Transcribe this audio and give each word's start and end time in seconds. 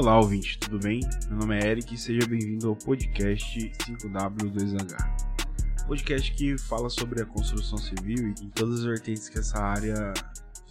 Olá, 0.00 0.18
ouvinte, 0.18 0.58
tudo 0.58 0.78
bem? 0.78 1.00
Meu 1.28 1.40
nome 1.40 1.58
é 1.58 1.72
Eric 1.72 1.94
e 1.94 1.98
seja 1.98 2.26
bem-vindo 2.26 2.70
ao 2.70 2.74
podcast 2.74 3.70
5W2H. 3.86 4.96
Podcast 5.86 6.32
que 6.32 6.56
fala 6.56 6.88
sobre 6.88 7.20
a 7.20 7.26
construção 7.26 7.76
civil 7.76 8.28
e 8.28 8.44
em 8.46 8.48
todas 8.48 8.78
as 8.78 8.84
vertentes 8.86 9.28
que 9.28 9.38
essa 9.38 9.58
área, 9.58 10.14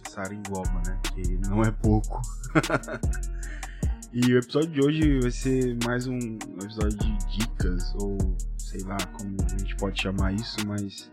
essa 0.04 0.22
área 0.22 0.34
engloba, 0.34 0.82
né? 0.84 0.98
Que 1.14 1.38
não 1.48 1.62
é 1.62 1.70
pouco. 1.70 2.20
e 4.12 4.34
o 4.34 4.38
episódio 4.38 4.70
de 4.72 4.82
hoje 4.82 5.20
vai 5.20 5.30
ser 5.30 5.78
mais 5.84 6.08
um 6.08 6.18
episódio 6.60 6.98
de 6.98 7.38
dicas, 7.38 7.94
ou 8.00 8.18
sei 8.58 8.80
lá 8.80 8.96
como 9.12 9.36
a 9.44 9.48
gente 9.56 9.76
pode 9.76 10.02
chamar 10.02 10.32
isso, 10.32 10.56
mas 10.66 11.08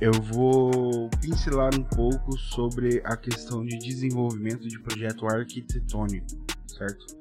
eu 0.00 0.12
vou 0.12 1.10
pincelar 1.20 1.74
um 1.74 1.82
pouco 1.82 2.38
sobre 2.38 3.02
a 3.04 3.16
questão 3.16 3.66
de 3.66 3.76
desenvolvimento 3.78 4.68
de 4.68 4.78
projeto 4.78 5.26
arquitetônico, 5.26 6.46
certo? 6.68 7.15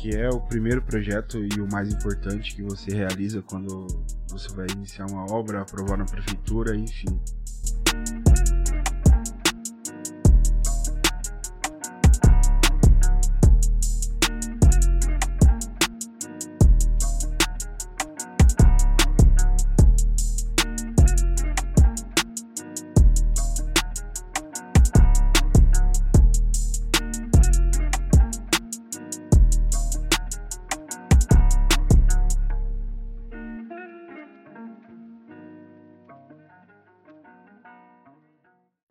Que 0.00 0.16
é 0.16 0.30
o 0.30 0.40
primeiro 0.40 0.80
projeto 0.80 1.36
e 1.36 1.60
o 1.60 1.70
mais 1.70 1.92
importante 1.92 2.56
que 2.56 2.62
você 2.62 2.90
realiza 2.90 3.42
quando 3.42 3.86
você 4.30 4.48
vai 4.54 4.66
iniciar 4.74 5.04
uma 5.04 5.30
obra, 5.30 5.60
aprovar 5.60 5.98
na 5.98 6.06
prefeitura, 6.06 6.74
enfim. 6.74 7.20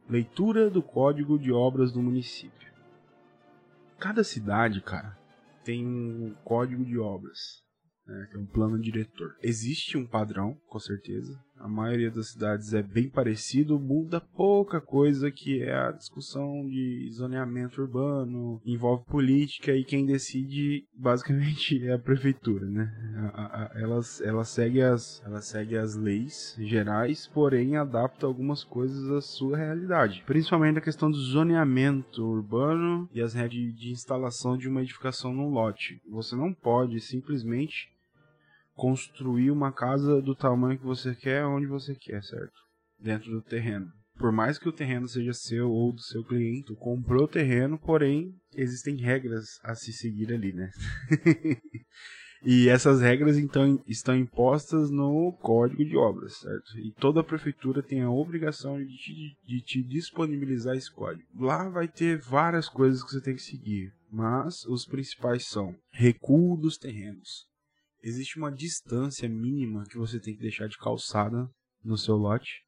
Leitura 0.10 0.72
do 0.72 0.82
Código 0.82 1.38
de 1.38 1.52
Obras 1.52 1.92
do 1.92 2.02
município. 2.02 2.74
Cada 4.00 4.24
cidade, 4.24 4.82
cara, 4.82 5.16
tem 5.64 5.86
um 5.86 6.34
código 6.44 6.84
de 6.84 6.98
obras, 6.98 7.62
né, 8.08 8.28
que 8.32 8.38
é 8.38 8.40
um 8.40 8.46
plano 8.48 8.82
diretor. 8.82 9.36
Existe 9.44 10.00
um 10.00 10.08
padrão, 10.08 10.60
com 10.68 10.80
certeza, 10.80 11.40
a 11.60 11.68
maioria 11.68 12.10
das 12.10 12.30
cidades 12.30 12.74
é 12.74 12.82
bem 12.82 13.10
parecido, 13.10 13.80
muda 13.80 14.22
pouca 14.22 14.80
coisa 14.80 15.30
que 15.30 15.62
é 15.62 15.76
a 15.76 15.92
discussão 15.92 16.68
de 16.68 17.10
zoneamento 17.12 17.82
urbano, 17.82 18.62
envolve 18.66 19.06
política 19.06 19.74
e 19.74 19.84
quem 19.84 20.06
decide 20.06 20.86
basicamente 20.94 21.86
é 21.86 21.94
a 21.94 22.00
prefeitura, 22.00 22.66
né? 22.66 22.92
Ela, 23.76 24.00
ela, 24.24 24.44
segue, 24.44 24.82
as, 24.82 25.22
ela 25.26 25.42
segue 25.42 25.78
as 25.78 25.96
leis 25.96 26.56
gerais, 26.60 27.28
porém 27.28 27.76
adapta 27.76 28.26
algumas 28.26 28.64
coisas 28.64 29.10
à 29.12 29.22
sua 29.22 29.58
realidade. 29.58 30.24
Principalmente 30.26 30.80
a 30.80 30.82
questão 30.82 31.12
do 31.12 31.18
zoneamento 31.18 32.24
urbano 32.24 33.10
e 33.14 33.22
as 33.22 33.34
regras 33.34 33.50
de, 33.50 33.72
de 33.72 33.92
instalação 33.92 34.58
de 34.58 34.68
uma 34.68 34.82
edificação 34.82 35.34
num 35.34 35.50
lote. 35.50 36.00
Você 36.10 36.36
não 36.36 36.54
pode 36.54 37.00
simplesmente 37.00 37.90
construir 38.80 39.52
uma 39.52 39.74
casa 39.74 40.22
do 40.22 40.34
tamanho 40.34 40.80
que 40.80 40.86
você 40.86 41.14
quer, 41.14 41.46
onde 41.46 41.68
você 41.68 41.94
quer, 41.96 42.24
certo? 42.24 42.54
Dentro 42.98 43.30
do 43.30 43.42
terreno. 43.42 43.88
Por 44.18 44.32
mais 44.32 44.58
que 44.58 44.70
o 44.70 44.74
terreno 44.74 45.06
seja 45.06 45.34
seu 45.34 45.70
ou 45.70 45.92
do 45.92 46.02
seu 46.02 46.24
cliente, 46.24 46.74
comprou 46.76 47.26
o 47.26 47.28
terreno, 47.28 47.78
porém 47.78 48.34
existem 48.56 48.96
regras 48.96 49.60
a 49.64 49.76
se 49.76 49.92
seguir 49.92 50.34
ali, 50.34 50.54
né? 50.54 50.72
e 52.42 52.70
essas 52.70 53.02
regras 53.02 53.38
então 53.38 53.84
estão 53.86 54.16
impostas 54.16 54.90
no 54.90 55.34
Código 55.42 55.84
de 55.84 55.98
Obras, 55.98 56.38
certo? 56.38 56.78
E 56.78 56.94
toda 56.94 57.20
a 57.20 57.24
prefeitura 57.24 57.84
tem 57.84 58.02
a 58.02 58.10
obrigação 58.10 58.78
de 58.78 58.96
te, 58.96 59.38
de 59.46 59.62
te 59.62 59.84
disponibilizar 59.84 60.76
esse 60.78 60.92
código. 60.92 61.28
Lá 61.38 61.68
vai 61.68 61.88
ter 61.90 62.18
várias 62.18 62.70
coisas 62.70 63.04
que 63.04 63.12
você 63.12 63.22
tem 63.22 63.36
que 63.36 63.42
seguir, 63.42 63.92
mas 64.10 64.64
os 64.66 64.86
principais 64.86 65.48
são 65.48 65.76
recuo 65.92 66.58
dos 66.58 66.78
terrenos, 66.78 67.49
existe 68.02 68.38
uma 68.38 68.52
distância 68.52 69.28
mínima 69.28 69.84
que 69.90 69.98
você 69.98 70.20
tem 70.20 70.36
que 70.36 70.42
deixar 70.42 70.68
de 70.68 70.78
calçada 70.78 71.50
no 71.84 71.98
seu 71.98 72.16
lote. 72.16 72.64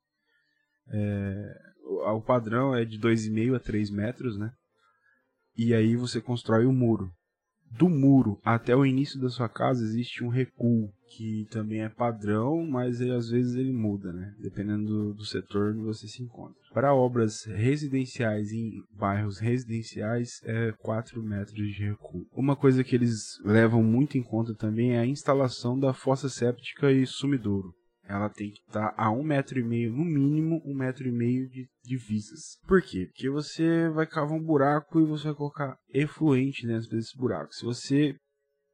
É, 0.88 1.54
o 1.84 2.22
padrão 2.22 2.76
é 2.76 2.84
de 2.86 3.00
2,5 3.00 3.56
a 3.56 3.60
3 3.60 3.90
metros, 3.90 4.38
né? 4.38 4.52
E 5.56 5.74
aí 5.74 5.96
você 5.96 6.22
constrói 6.22 6.66
o 6.66 6.74
muro 6.74 7.12
do 7.72 7.90
muro 7.90 8.40
até 8.44 8.76
o 8.76 8.86
início 8.86 9.20
da 9.20 9.30
sua 9.30 9.48
casa 9.48 9.84
existe 9.84 10.24
um 10.24 10.30
recuo 10.30 10.92
que 11.16 11.46
também 11.52 11.82
é 11.82 11.90
padrão, 11.90 12.66
mas 12.66 13.02
ele, 13.02 13.12
às 13.12 13.30
vezes 13.30 13.56
ele 13.56 13.74
muda, 13.74 14.14
né? 14.14 14.34
Dependendo 14.40 14.86
do, 14.86 15.14
do, 15.14 15.26
setor 15.26 15.72
onde 15.72 15.82
você 15.82 16.08
se 16.08 16.24
encontra. 16.24 16.56
Para 16.74 16.96
obras 16.96 17.44
residenciais 17.44 18.52
em 18.54 18.82
bairros 18.98 19.38
residenciais 19.40 20.40
é 20.46 20.72
4 20.80 21.22
metros 21.22 21.56
de 21.56 21.84
recuo. 21.84 22.26
Uma 22.32 22.56
coisa 22.56 22.84
que 22.84 22.96
eles 22.96 23.40
levam 23.44 23.84
muito 23.84 24.18
em 24.18 24.24
conta 24.24 24.56
também 24.56 24.94
é 24.94 25.00
a 25.00 25.06
instalação 25.06 25.78
da 25.78 25.94
fossa 25.94 26.30
séptica 26.30 26.92
e 26.92 27.06
sumidouro 27.06 27.74
ela 28.12 28.30
tem 28.30 28.52
que 28.52 28.60
estar 28.60 28.94
a 28.98 29.10
um 29.10 29.24
metro 29.24 29.58
e 29.58 29.64
meio, 29.64 29.92
no 29.92 30.04
mínimo 30.04 30.62
um 30.66 30.74
metro 30.74 31.08
e 31.08 31.12
meio 31.12 31.50
de 31.50 31.68
divisas. 31.84 32.58
Por 32.68 32.82
quê? 32.82 33.08
Porque 33.08 33.30
você 33.30 33.90
vai 33.90 34.06
cavar 34.06 34.38
um 34.38 34.44
buraco 34.44 35.00
e 35.00 35.06
você 35.06 35.26
vai 35.26 35.36
colocar 35.36 35.78
efluente 35.94 36.68
dentro 36.68 36.90
desse 36.90 37.18
buraco. 37.18 37.54
Se 37.54 37.64
você 37.64 38.16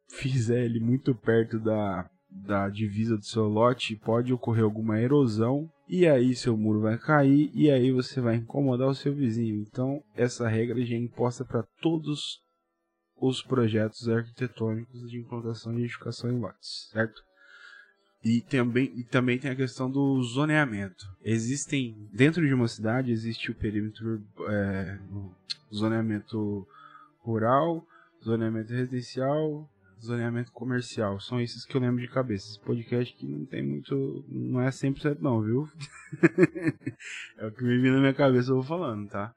fizer 0.09 0.65
ele 0.65 0.79
muito 0.79 1.13
perto 1.13 1.59
da, 1.59 2.09
da 2.29 2.67
divisa 2.67 3.15
do 3.15 3.25
seu 3.25 3.47
lote, 3.47 3.95
pode 3.95 4.33
ocorrer 4.33 4.63
alguma 4.63 4.99
erosão 4.99 5.69
e 5.87 6.07
aí 6.07 6.35
seu 6.35 6.57
muro 6.57 6.81
vai 6.81 6.97
cair 6.97 7.51
e 7.53 7.69
aí 7.69 7.91
você 7.91 8.19
vai 8.19 8.37
incomodar 8.37 8.87
o 8.87 8.95
seu 8.95 9.13
vizinho. 9.13 9.61
Então, 9.61 10.01
essa 10.15 10.47
regra 10.47 10.83
já 10.83 10.95
é 10.95 10.99
imposta 10.99 11.45
para 11.45 11.63
todos 11.79 12.41
os 13.19 13.43
projetos 13.43 14.09
arquitetônicos 14.09 15.09
de 15.09 15.19
implantação 15.19 15.73
de 15.75 15.81
edificação 15.81 16.31
em 16.31 16.39
lotes, 16.39 16.89
certo? 16.91 17.21
E 18.27 18.41
também, 18.41 18.91
e 18.93 19.03
também 19.05 19.39
tem 19.39 19.49
a 19.49 19.55
questão 19.55 19.89
do 19.89 20.21
zoneamento. 20.21 21.07
Existem, 21.23 21.95
dentro 22.11 22.45
de 22.45 22.53
uma 22.53 22.67
cidade, 22.67 23.09
existe 23.09 23.49
o 23.49 23.55
perímetro, 23.55 24.21
é, 24.49 24.99
zoneamento 25.73 26.67
rural, 27.21 27.87
zoneamento 28.21 28.73
residencial, 28.73 29.69
zoneamento 30.03 30.51
comercial. 30.51 31.21
São 31.21 31.39
esses 31.39 31.63
que 31.63 31.77
eu 31.77 31.79
lembro 31.79 32.01
de 32.01 32.09
cabeça. 32.09 32.49
Esse 32.49 32.59
podcast 32.59 33.15
que 33.15 33.25
não 33.25 33.45
tem 33.45 33.65
muito. 33.65 34.25
Não 34.27 34.59
é 34.59 34.67
100% 34.67 35.19
não, 35.21 35.41
viu? 35.41 35.69
é 37.39 37.47
o 37.47 37.51
que 37.53 37.63
me 37.63 37.77
vem 37.77 37.91
na 37.91 37.99
minha 38.01 38.13
cabeça 38.13 38.51
eu 38.51 38.55
vou 38.55 38.63
falando, 38.65 39.09
tá? 39.09 39.33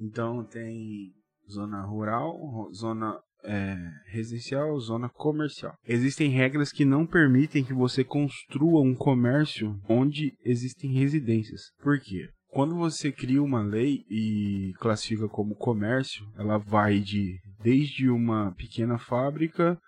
Então 0.00 0.44
tem 0.44 1.12
zona 1.50 1.82
rural, 1.82 2.70
zona 2.72 3.20
é, 3.44 3.76
residencial, 4.06 4.78
zona 4.80 5.08
comercial. 5.08 5.74
Existem 5.86 6.30
regras 6.30 6.72
que 6.72 6.84
não 6.84 7.06
permitem 7.06 7.64
que 7.64 7.72
você 7.72 8.04
construa 8.04 8.80
um 8.80 8.94
comércio 8.94 9.78
onde 9.88 10.32
existem 10.44 10.92
residências. 10.92 11.62
Por 11.82 11.98
quê? 12.00 12.28
Quando 12.48 12.74
você 12.74 13.12
cria 13.12 13.42
uma 13.42 13.62
lei 13.62 14.04
e 14.10 14.72
classifica 14.80 15.28
como 15.28 15.54
comércio, 15.54 16.26
ela 16.36 16.58
vai 16.58 16.98
de 16.98 17.38
desde 17.62 18.10
uma 18.10 18.52
pequena 18.52 18.98
fábrica 18.98 19.78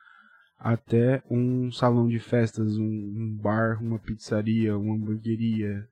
até 0.58 1.20
um 1.28 1.72
salão 1.72 2.06
de 2.06 2.20
festas, 2.20 2.76
um, 2.76 2.84
um 2.84 3.36
bar, 3.42 3.82
uma 3.82 3.98
pizzaria, 3.98 4.78
uma 4.78 4.94
hamburgueria, 4.94 5.84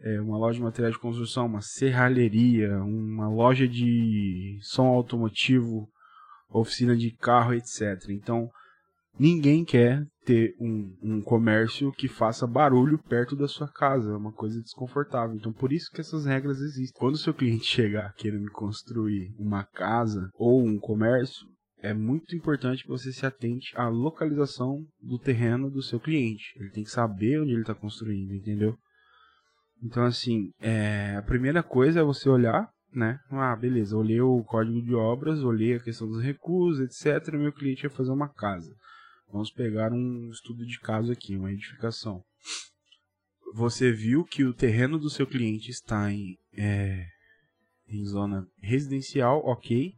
é, 0.00 0.18
uma 0.20 0.38
loja 0.38 0.58
de 0.58 0.64
materiais 0.64 0.94
de 0.94 1.00
construção, 1.00 1.44
uma 1.44 1.60
serralheria, 1.60 2.82
uma 2.82 3.28
loja 3.28 3.68
de 3.68 4.58
som 4.62 4.86
automotivo, 4.86 5.88
oficina 6.50 6.96
de 6.96 7.10
carro, 7.12 7.54
etc. 7.54 8.10
Então, 8.10 8.48
ninguém 9.18 9.64
quer 9.64 10.06
ter 10.24 10.54
um, 10.60 10.94
um 11.02 11.22
comércio 11.22 11.92
que 11.92 12.08
faça 12.08 12.46
barulho 12.46 12.98
perto 12.98 13.34
da 13.34 13.48
sua 13.48 13.68
casa, 13.68 14.10
é 14.10 14.16
uma 14.16 14.32
coisa 14.32 14.60
desconfortável. 14.60 15.34
Então, 15.34 15.52
por 15.52 15.72
isso 15.72 15.90
que 15.90 16.00
essas 16.00 16.24
regras 16.24 16.60
existem. 16.60 16.98
Quando 16.98 17.14
o 17.14 17.18
seu 17.18 17.34
cliente 17.34 17.64
chegar 17.66 18.12
querendo 18.14 18.50
construir 18.52 19.34
uma 19.38 19.64
casa 19.64 20.30
ou 20.34 20.62
um 20.62 20.78
comércio, 20.78 21.46
é 21.80 21.94
muito 21.94 22.34
importante 22.34 22.82
que 22.82 22.88
você 22.88 23.12
se 23.12 23.24
atente 23.24 23.72
à 23.76 23.88
localização 23.88 24.84
do 25.00 25.18
terreno 25.18 25.70
do 25.70 25.82
seu 25.82 26.00
cliente. 26.00 26.52
Ele 26.56 26.70
tem 26.70 26.84
que 26.84 26.90
saber 26.90 27.40
onde 27.40 27.52
ele 27.52 27.60
está 27.60 27.74
construindo, 27.74 28.34
entendeu? 28.34 28.76
Então, 29.82 30.04
assim, 30.04 30.50
é, 30.60 31.14
a 31.16 31.22
primeira 31.22 31.62
coisa 31.62 32.00
é 32.00 32.02
você 32.02 32.28
olhar 32.28 32.68
né? 32.92 33.20
Ah, 33.30 33.54
beleza, 33.54 33.96
olhei 33.96 34.20
o 34.20 34.42
código 34.44 34.82
de 34.82 34.94
obras, 34.94 35.42
olhei 35.42 35.74
a 35.74 35.80
questão 35.80 36.08
dos 36.08 36.22
recursos, 36.22 36.80
etc. 36.80 37.34
Meu 37.34 37.52
cliente 37.52 37.84
ia 37.84 37.90
fazer 37.90 38.10
uma 38.10 38.28
casa. 38.28 38.74
Vamos 39.30 39.50
pegar 39.50 39.92
um 39.92 40.30
estudo 40.30 40.64
de 40.64 40.80
caso 40.80 41.12
aqui, 41.12 41.36
uma 41.36 41.52
edificação. 41.52 42.24
Você 43.54 43.92
viu 43.92 44.24
que 44.24 44.44
o 44.44 44.54
terreno 44.54 44.98
do 44.98 45.10
seu 45.10 45.26
cliente 45.26 45.70
está 45.70 46.10
em, 46.12 46.38
é, 46.56 47.06
em 47.88 48.04
zona 48.04 48.46
residencial, 48.60 49.40
ok. 49.44 49.94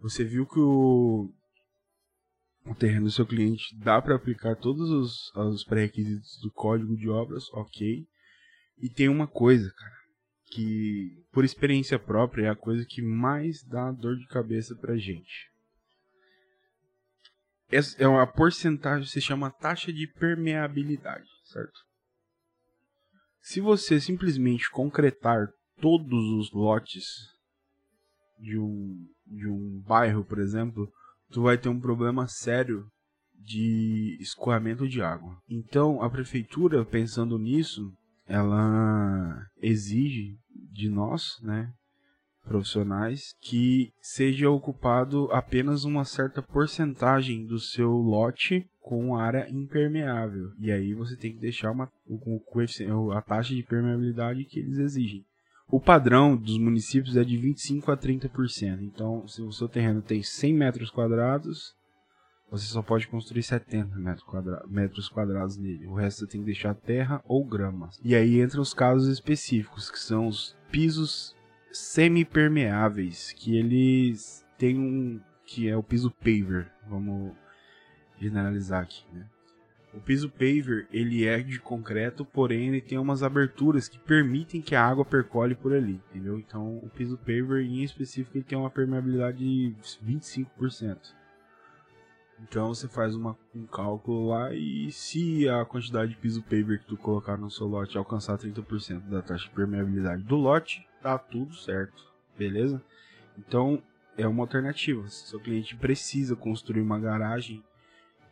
Você 0.00 0.24
viu 0.24 0.46
que 0.46 0.58
o, 0.58 1.30
o 2.64 2.74
terreno 2.74 3.06
do 3.06 3.10
seu 3.10 3.26
cliente, 3.26 3.76
dá 3.78 4.00
para 4.00 4.14
aplicar 4.14 4.56
todos 4.56 4.90
os, 4.90 5.34
os 5.34 5.64
pré-requisitos 5.64 6.38
do 6.42 6.50
código 6.52 6.96
de 6.96 7.08
obras, 7.08 7.44
ok. 7.52 8.06
E 8.80 8.88
tem 8.88 9.08
uma 9.08 9.26
coisa, 9.26 9.70
cara, 9.76 9.97
que 10.50 11.24
por 11.32 11.44
experiência 11.44 11.98
própria 11.98 12.46
é 12.46 12.48
a 12.48 12.56
coisa 12.56 12.84
que 12.84 13.02
mais 13.02 13.62
dá 13.62 13.90
dor 13.92 14.16
de 14.16 14.26
cabeça 14.26 14.74
pra 14.74 14.96
gente. 14.96 15.50
É 17.98 18.08
uma 18.08 18.26
porcentagem, 18.26 19.06
se 19.06 19.20
chama 19.20 19.50
taxa 19.50 19.92
de 19.92 20.06
permeabilidade, 20.06 21.28
certo? 21.44 21.78
Se 23.40 23.60
você 23.60 24.00
simplesmente 24.00 24.70
concretar 24.70 25.48
todos 25.80 26.30
os 26.32 26.52
lotes 26.52 27.04
de 28.38 28.58
um, 28.58 29.06
de 29.26 29.46
um 29.46 29.82
bairro, 29.86 30.24
por 30.24 30.38
exemplo, 30.38 30.90
tu 31.30 31.42
vai 31.42 31.58
ter 31.58 31.68
um 31.68 31.80
problema 31.80 32.26
sério 32.26 32.90
de 33.34 34.16
escoamento 34.20 34.88
de 34.88 35.02
água. 35.02 35.40
Então, 35.48 36.02
a 36.02 36.10
prefeitura, 36.10 36.84
pensando 36.84 37.38
nisso, 37.38 37.92
ela 38.28 39.46
exige 39.60 40.36
de 40.72 40.88
nós, 40.88 41.38
né, 41.42 41.72
profissionais, 42.44 43.34
que 43.40 43.92
seja 44.00 44.50
ocupado 44.50 45.28
apenas 45.32 45.84
uma 45.84 46.04
certa 46.04 46.42
porcentagem 46.42 47.46
do 47.46 47.58
seu 47.58 47.90
lote 47.90 48.66
com 48.80 49.16
área 49.16 49.48
impermeável. 49.50 50.50
E 50.58 50.72
aí 50.72 50.94
você 50.94 51.16
tem 51.16 51.32
que 51.32 51.40
deixar 51.40 51.70
uma, 51.70 51.90
a 53.14 53.22
taxa 53.22 53.54
de 53.54 53.62
permeabilidade 53.62 54.44
que 54.44 54.60
eles 54.60 54.78
exigem. 54.78 55.24
O 55.70 55.78
padrão 55.78 56.34
dos 56.34 56.58
municípios 56.58 57.14
é 57.16 57.22
de 57.22 57.36
25 57.36 57.92
a 57.92 57.96
30%. 57.96 58.80
Então, 58.80 59.28
se 59.28 59.42
o 59.42 59.52
seu 59.52 59.68
terreno 59.68 60.00
tem 60.00 60.22
100 60.22 60.54
metros 60.54 60.90
quadrados, 60.90 61.74
você 62.50 62.64
só 62.66 62.82
pode 62.82 63.06
construir 63.08 63.42
70 63.42 63.96
metros, 63.96 64.24
quadra 64.24 64.64
metros 64.68 65.08
quadrados 65.08 65.56
nele. 65.56 65.86
O 65.86 65.94
resto 65.94 66.20
você 66.20 66.26
tem 66.26 66.40
que 66.40 66.46
deixar 66.46 66.74
terra 66.74 67.22
ou 67.26 67.44
grama. 67.44 67.90
E 68.02 68.14
aí 68.14 68.40
entram 68.40 68.62
os 68.62 68.72
casos 68.72 69.08
específicos, 69.08 69.90
que 69.90 69.98
são 69.98 70.26
os 70.26 70.56
pisos 70.70 71.36
semi-permeáveis, 71.70 73.32
que 73.32 73.56
eles 73.56 74.46
têm 74.56 74.78
um 74.78 75.20
que 75.44 75.68
é 75.68 75.76
o 75.76 75.82
piso 75.82 76.10
paver. 76.10 76.70
Vamos 76.88 77.32
generalizar 78.18 78.82
aqui, 78.82 79.04
né? 79.12 79.26
O 79.94 80.00
piso 80.00 80.28
paver, 80.28 80.86
ele 80.92 81.24
é 81.24 81.40
de 81.40 81.58
concreto, 81.58 82.24
porém 82.24 82.68
ele 82.68 82.80
tem 82.80 82.98
umas 82.98 83.22
aberturas 83.22 83.88
que 83.88 83.98
permitem 83.98 84.60
que 84.60 84.74
a 84.74 84.84
água 84.84 85.04
percole 85.04 85.54
por 85.54 85.72
ali, 85.72 86.00
entendeu? 86.10 86.38
Então, 86.38 86.76
o 86.78 86.90
piso 86.90 87.16
paver 87.16 87.62
em 87.62 87.82
específico 87.82 88.36
ele 88.36 88.44
tem 88.44 88.58
uma 88.58 88.70
permeabilidade 88.70 89.38
de 89.38 89.74
25%. 90.06 91.17
Então, 92.42 92.68
você 92.68 92.86
faz 92.88 93.14
uma, 93.14 93.36
um 93.54 93.66
cálculo 93.66 94.28
lá 94.28 94.54
e 94.54 94.90
se 94.92 95.48
a 95.48 95.64
quantidade 95.64 96.12
de 96.12 96.18
piso 96.18 96.42
paver 96.42 96.80
que 96.80 96.86
tu 96.86 96.96
colocar 96.96 97.36
no 97.36 97.50
seu 97.50 97.66
lote 97.66 97.98
alcançar 97.98 98.38
30% 98.38 99.08
da 99.08 99.20
taxa 99.20 99.44
de 99.44 99.54
permeabilidade 99.54 100.22
do 100.22 100.36
lote, 100.36 100.86
tá 101.02 101.18
tudo 101.18 101.54
certo, 101.54 102.04
beleza? 102.36 102.80
Então, 103.36 103.82
é 104.16 104.26
uma 104.26 104.42
alternativa. 104.42 105.06
Se 105.08 105.28
seu 105.28 105.40
cliente 105.40 105.76
precisa 105.76 106.36
construir 106.36 106.80
uma 106.80 106.98
garagem 106.98 107.62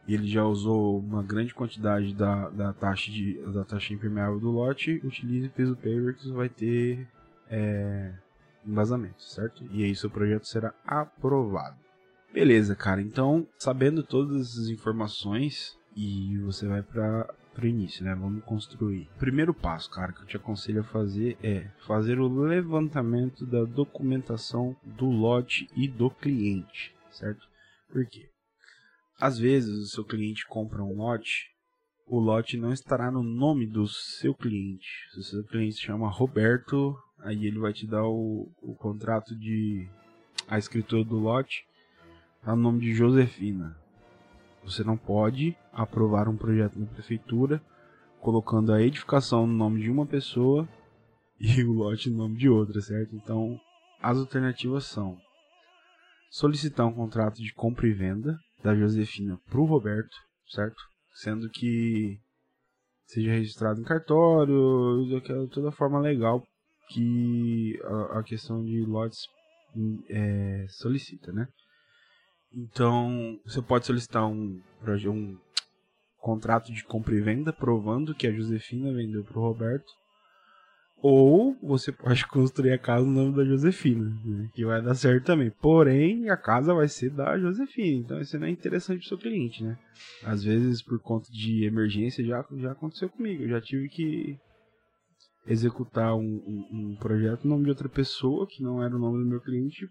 e 0.07 0.15
ele 0.15 0.29
já 0.29 0.45
usou 0.45 0.99
uma 0.99 1.23
grande 1.23 1.53
quantidade 1.53 2.15
da, 2.15 2.49
da, 2.51 2.73
taxa, 2.73 3.11
de, 3.11 3.35
da 3.53 3.65
taxa 3.65 3.93
impermeável 3.93 4.39
do 4.39 4.51
lote, 4.51 5.01
utilize 5.05 5.49
peso 5.49 5.75
paver 5.75 6.15
que 6.15 6.25
você 6.25 6.33
vai 6.33 6.49
ter 6.49 7.09
é, 7.51 8.13
embasamento, 8.65 9.23
certo? 9.23 9.65
E 9.71 9.85
aí 9.85 9.95
seu 9.95 10.09
projeto 10.09 10.47
será 10.47 10.73
aprovado. 10.85 11.86
Beleza, 12.37 12.77
cara. 12.77 13.01
Então, 13.01 13.49
sabendo 13.59 14.03
todas 14.03 14.43
essas 14.43 14.69
informações, 14.69 15.75
e 15.97 16.37
você 16.41 16.69
vai 16.69 16.83
para 16.83 17.35
o 17.63 17.67
início, 17.67 18.05
né? 18.05 18.15
Vamos 18.15 18.45
construir. 18.45 19.09
Primeiro 19.19 19.55
passo, 19.55 19.91
cara, 19.91 20.13
que 20.13 20.21
eu 20.21 20.27
te 20.27 20.37
aconselho 20.37 20.83
a 20.83 20.85
fazer 20.85 21.39
é 21.43 21.71
fazer 21.87 22.21
o 22.21 22.29
levantamento 22.29 23.47
da 23.47 23.65
documentação 23.65 24.77
do 24.85 25.07
lote 25.07 25.67
e 25.75 25.89
do 25.89 26.11
cliente, 26.11 26.95
certo? 27.11 27.49
Por 27.91 28.05
quê? 28.05 28.29
Às 29.19 29.39
vezes 29.39 29.75
o 29.75 29.87
seu 29.87 30.05
cliente 30.05 30.47
compra 30.47 30.85
um 30.85 30.95
lote, 30.95 31.47
o 32.07 32.21
lote 32.21 32.59
não 32.59 32.71
estará 32.71 33.11
no 33.11 33.23
nome 33.23 33.67
do 33.67 33.89
seu 33.89 34.35
cliente. 34.35 35.09
Se 35.15 35.21
o 35.21 35.23
seu 35.23 35.45
cliente 35.45 35.77
se 35.77 35.81
chama 35.81 36.11
Roberto, 36.11 36.95
aí 37.21 37.47
ele 37.47 37.59
vai 37.59 37.73
te 37.73 37.87
dar 37.87 38.05
o, 38.05 38.53
o 38.61 38.75
contrato 38.75 39.35
de 39.35 39.89
a 40.47 40.59
escritura 40.59 41.03
do 41.03 41.17
lote 41.17 41.66
tá 42.47 42.55
no 42.55 42.63
nome 42.63 42.79
de 42.79 42.95
Josefina. 42.95 43.77
Você 44.63 44.85
não 44.85 44.97
pode 44.97 45.57
aprovar 45.73 46.29
um 46.29 46.37
projeto 46.37 46.79
na 46.79 46.87
prefeitura 46.87 47.61
colocando 48.21 48.73
a 48.73 48.81
edificação 48.81 49.49
no 49.49 49.53
nome 49.53 49.83
de 49.83 49.91
uma 49.91 50.07
pessoa 50.07 50.69
e 51.41 51.65
o 51.65 51.73
lote 51.73 52.09
no 52.09 52.19
nome 52.19 52.37
de 52.37 52.49
outra, 52.49 52.81
certo? 52.81 53.17
Então, 53.17 53.61
as 54.01 54.17
alternativas 54.17 54.85
são 54.85 55.19
solicitar 56.31 56.87
um 56.87 56.93
contrato 56.93 57.43
de 57.43 57.53
compra 57.53 57.89
e 57.89 57.93
venda 57.93 58.39
da 58.63 58.77
Josefina 58.77 59.41
para 59.51 59.61
o 59.61 59.65
Roberto, 59.65 60.17
certo? 60.49 60.81
Sendo 61.15 61.51
que 61.51 62.17
seja 63.07 63.33
registrado 63.33 63.81
em 63.81 63.85
cartório, 63.85 65.09
daquela 65.11 65.49
toda 65.49 65.73
forma 65.73 65.99
legal 65.99 66.47
que 66.91 67.77
a, 67.83 68.21
a 68.21 68.23
questão 68.23 68.65
de 68.65 68.85
lotes 68.85 69.27
é, 70.09 70.67
solicita, 70.69 71.33
né? 71.33 71.49
Então, 72.57 73.39
você 73.45 73.61
pode 73.61 73.85
solicitar 73.85 74.27
um, 74.27 74.63
um 75.07 75.39
contrato 76.19 76.73
de 76.73 76.83
compra 76.85 77.15
e 77.15 77.21
venda 77.21 77.53
provando 77.53 78.15
que 78.15 78.27
a 78.27 78.33
Josefina 78.33 78.93
vendeu 78.95 79.23
para 79.23 79.39
o 79.39 79.43
Roberto 79.43 79.93
ou 81.03 81.55
você 81.63 81.93
pode 81.93 82.27
construir 82.29 82.73
a 82.73 82.79
casa 82.79 83.05
no 83.05 83.13
nome 83.13 83.37
da 83.37 83.45
Josefina, 83.45 84.09
né? 84.25 84.51
que 84.55 84.65
vai 84.65 84.83
dar 84.83 84.95
certo 84.95 85.27
também. 85.27 85.51
Porém, 85.51 86.31
a 86.31 86.37
casa 86.37 86.73
vai 86.73 86.89
ser 86.89 87.11
da 87.11 87.39
Josefina, 87.39 88.01
então 88.01 88.21
isso 88.21 88.39
não 88.39 88.47
é 88.47 88.51
interessante 88.51 89.01
para 89.01 89.05
o 89.05 89.09
seu 89.09 89.19
cliente, 89.19 89.63
né? 89.63 89.79
Às 90.25 90.43
vezes, 90.43 90.83
por 90.83 90.99
conta 90.99 91.31
de 91.31 91.65
emergência, 91.65 92.25
já, 92.25 92.45
já 92.57 92.73
aconteceu 92.73 93.11
comigo. 93.11 93.43
Eu 93.43 93.51
já 93.51 93.61
tive 93.61 93.89
que 93.89 94.39
executar 95.47 96.15
um, 96.17 96.23
um, 96.23 96.69
um 96.73 96.97
projeto 96.97 97.45
no 97.45 97.51
nome 97.51 97.65
de 97.65 97.71
outra 97.71 97.89
pessoa, 97.89 98.47
que 98.49 98.63
não 98.63 98.83
era 98.83 98.97
o 98.97 98.99
nome 98.99 99.23
do 99.23 99.29
meu 99.29 99.41
cliente, 99.41 99.89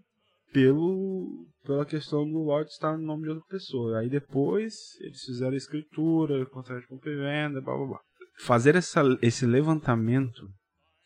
pelo, 0.52 1.46
pela 1.64 1.84
questão 1.84 2.28
do 2.28 2.38
lote 2.38 2.70
estar 2.70 2.96
no 2.96 3.04
nome 3.04 3.24
de 3.24 3.30
outra 3.30 3.44
pessoa. 3.48 3.98
Aí 3.98 4.08
depois, 4.08 4.74
eles 5.00 5.22
fizeram 5.22 5.52
a 5.52 5.56
escritura, 5.56 6.46
contrato 6.46 6.80
de 6.80 6.88
compra 6.88 7.10
e 7.10 7.16
venda, 7.16 7.60
blá 7.60 7.76
blá 7.76 7.86
blá. 7.86 8.00
Fazer 8.38 8.76
essa, 8.76 9.02
esse 9.22 9.46
levantamento 9.46 10.48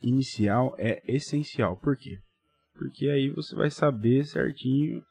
inicial 0.02 0.74
é 0.78 1.02
essencial. 1.06 1.76
Por 1.76 1.96
quê? 1.96 2.18
Porque 2.74 3.08
aí 3.08 3.30
você 3.30 3.54
vai 3.54 3.70
saber 3.70 4.24
certinho 4.24 5.02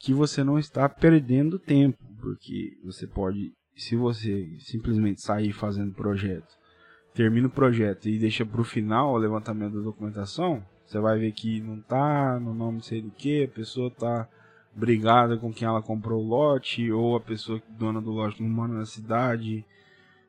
que 0.00 0.14
você 0.14 0.42
não 0.42 0.58
está 0.58 0.88
perdendo 0.88 1.58
tempo, 1.58 1.98
porque 2.20 2.78
você 2.84 3.06
pode, 3.06 3.52
se 3.76 3.96
você 3.96 4.46
simplesmente 4.60 5.20
sair 5.20 5.52
fazendo 5.52 5.94
projeto, 5.94 6.48
termina 7.14 7.48
o 7.48 7.50
projeto 7.50 8.08
e 8.08 8.18
deixa 8.18 8.46
para 8.46 8.60
o 8.60 8.64
final 8.64 9.12
o 9.12 9.18
levantamento 9.18 9.74
da 9.74 9.82
documentação, 9.82 10.64
você 10.90 10.98
vai 10.98 11.20
ver 11.20 11.30
que 11.30 11.60
não 11.60 11.80
tá 11.80 12.40
no 12.40 12.52
nome 12.52 12.82
sei 12.82 13.00
do 13.00 13.12
que, 13.12 13.44
a 13.44 13.48
pessoa 13.48 13.92
tá 13.92 14.28
brigada 14.74 15.36
com 15.36 15.52
quem 15.52 15.68
ela 15.68 15.80
comprou 15.80 16.20
o 16.20 16.26
lote, 16.26 16.90
ou 16.90 17.14
a 17.14 17.20
pessoa 17.20 17.62
dona 17.78 18.00
do 18.00 18.10
lote 18.10 18.42
não 18.42 18.50
mora 18.50 18.72
na 18.72 18.84
cidade, 18.84 19.64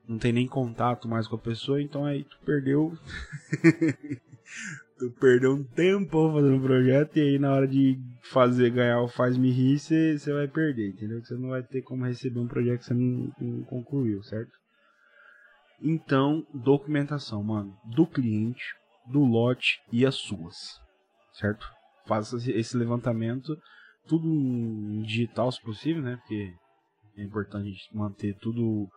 não 0.07 0.19
tem 0.19 0.31
nem 0.31 0.47
contato 0.47 1.07
mais 1.07 1.27
com 1.27 1.35
a 1.35 1.39
pessoa, 1.39 1.81
então 1.81 2.05
aí 2.05 2.23
tu 2.25 2.37
perdeu. 2.45 2.95
tu 4.99 5.09
perdeu 5.19 5.55
um 5.55 5.63
tempo 5.63 6.31
fazendo 6.31 6.55
um 6.55 6.61
projeto 6.61 7.17
e 7.17 7.21
aí 7.21 7.39
na 7.39 7.53
hora 7.53 7.67
de 7.67 7.99
fazer, 8.21 8.69
ganhar 8.69 9.01
o 9.01 9.07
faz-me 9.07 9.49
rir, 9.49 9.79
você 9.79 10.31
vai 10.31 10.47
perder, 10.47 10.89
entendeu? 10.89 11.23
Você 11.23 11.33
não 11.33 11.49
vai 11.49 11.63
ter 11.63 11.81
como 11.81 12.05
receber 12.05 12.39
um 12.39 12.47
projeto 12.47 12.81
que 12.81 12.85
você 12.85 12.93
não, 12.93 13.31
não 13.41 13.63
concluiu, 13.63 14.21
certo? 14.21 14.51
Então, 15.81 16.45
documentação, 16.53 17.43
mano, 17.43 17.75
do 17.83 18.05
cliente, 18.05 18.79
do 19.05 19.23
lote 19.23 19.81
e 19.91 20.05
as 20.05 20.15
suas, 20.15 20.79
certo? 21.33 21.67
Faça 22.05 22.37
esse 22.51 22.77
levantamento, 22.77 23.57
tudo 24.07 24.27
digital 25.03 25.51
se 25.51 25.61
possível, 25.61 26.01
né? 26.01 26.17
Porque 26.17 26.53
é 27.17 27.23
importante 27.23 27.87
manter 27.93 28.35
tudo 28.37 28.89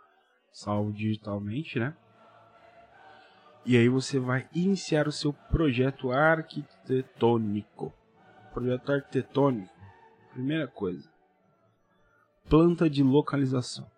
salvo 0.53 0.93
digitalmente, 0.93 1.79
né? 1.79 1.97
E 3.67 3.77
aí 3.77 3.89
você 3.89 4.19
vai 4.19 4.49
iniciar 4.55 5.09
o 5.09 5.13
seu 5.13 5.33
projeto 5.33 6.13
arquitetônico. 6.13 7.93
Projeto 8.53 8.93
arquitetônico. 8.93 9.73
Primeira 10.33 10.69
coisa. 10.69 11.11
Planta 12.49 12.91
de 12.91 13.03
localização. 13.03 13.91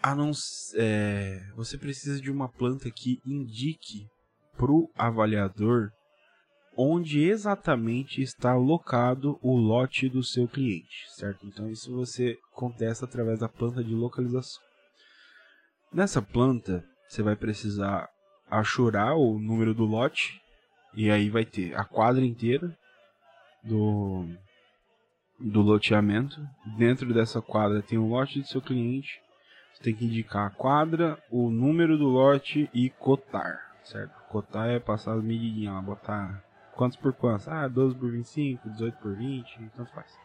A 0.00 0.14
não, 0.14 0.30
é, 0.76 1.50
você 1.56 1.76
precisa 1.76 2.20
de 2.20 2.30
uma 2.30 2.48
planta 2.48 2.88
que 2.92 3.20
indique 3.26 4.08
para 4.56 4.72
o 4.72 4.90
avaliador 4.96 5.90
onde 6.76 7.24
exatamente 7.24 8.20
está 8.20 8.54
locado 8.54 9.38
o 9.40 9.56
lote 9.56 10.08
do 10.08 10.22
seu 10.22 10.46
cliente, 10.46 11.06
certo? 11.16 11.46
Então 11.46 11.70
isso 11.70 11.90
você 11.90 12.36
contesta 12.52 13.06
através 13.06 13.40
da 13.40 13.48
planta 13.48 13.82
de 13.82 13.94
localização. 13.94 14.62
Nessa 15.92 16.20
planta, 16.20 16.84
você 17.08 17.22
vai 17.22 17.34
precisar 17.34 18.08
achurar 18.50 19.16
o 19.16 19.38
número 19.38 19.72
do 19.72 19.84
lote 19.84 20.40
e 20.94 21.10
aí 21.10 21.30
vai 21.30 21.44
ter 21.44 21.74
a 21.74 21.84
quadra 21.84 22.24
inteira 22.24 22.76
do 23.64 24.26
do 25.38 25.60
loteamento. 25.60 26.40
Dentro 26.78 27.12
dessa 27.12 27.42
quadra 27.42 27.82
tem 27.82 27.98
o 27.98 28.08
lote 28.08 28.40
do 28.40 28.46
seu 28.46 28.60
cliente. 28.60 29.20
Você 29.72 29.84
tem 29.84 29.94
que 29.94 30.06
indicar 30.06 30.46
a 30.46 30.50
quadra, 30.50 31.22
o 31.30 31.50
número 31.50 31.98
do 31.98 32.06
lote 32.06 32.70
e 32.72 32.88
cotar, 32.90 33.76
certo? 33.84 34.15
Cotar 34.28 34.68
é 34.68 34.78
passar 34.78 35.14
as 35.14 35.22
medidinhas, 35.22 35.84
botar 35.84 36.42
quantos 36.74 36.96
por 36.96 37.12
quantos? 37.12 37.48
Ah, 37.48 37.68
12 37.68 37.94
por 37.94 38.10
25, 38.10 38.68
18 38.70 38.98
por 38.98 39.14
20, 39.14 39.70
tanto 39.74 39.90
faz. 39.92 40.18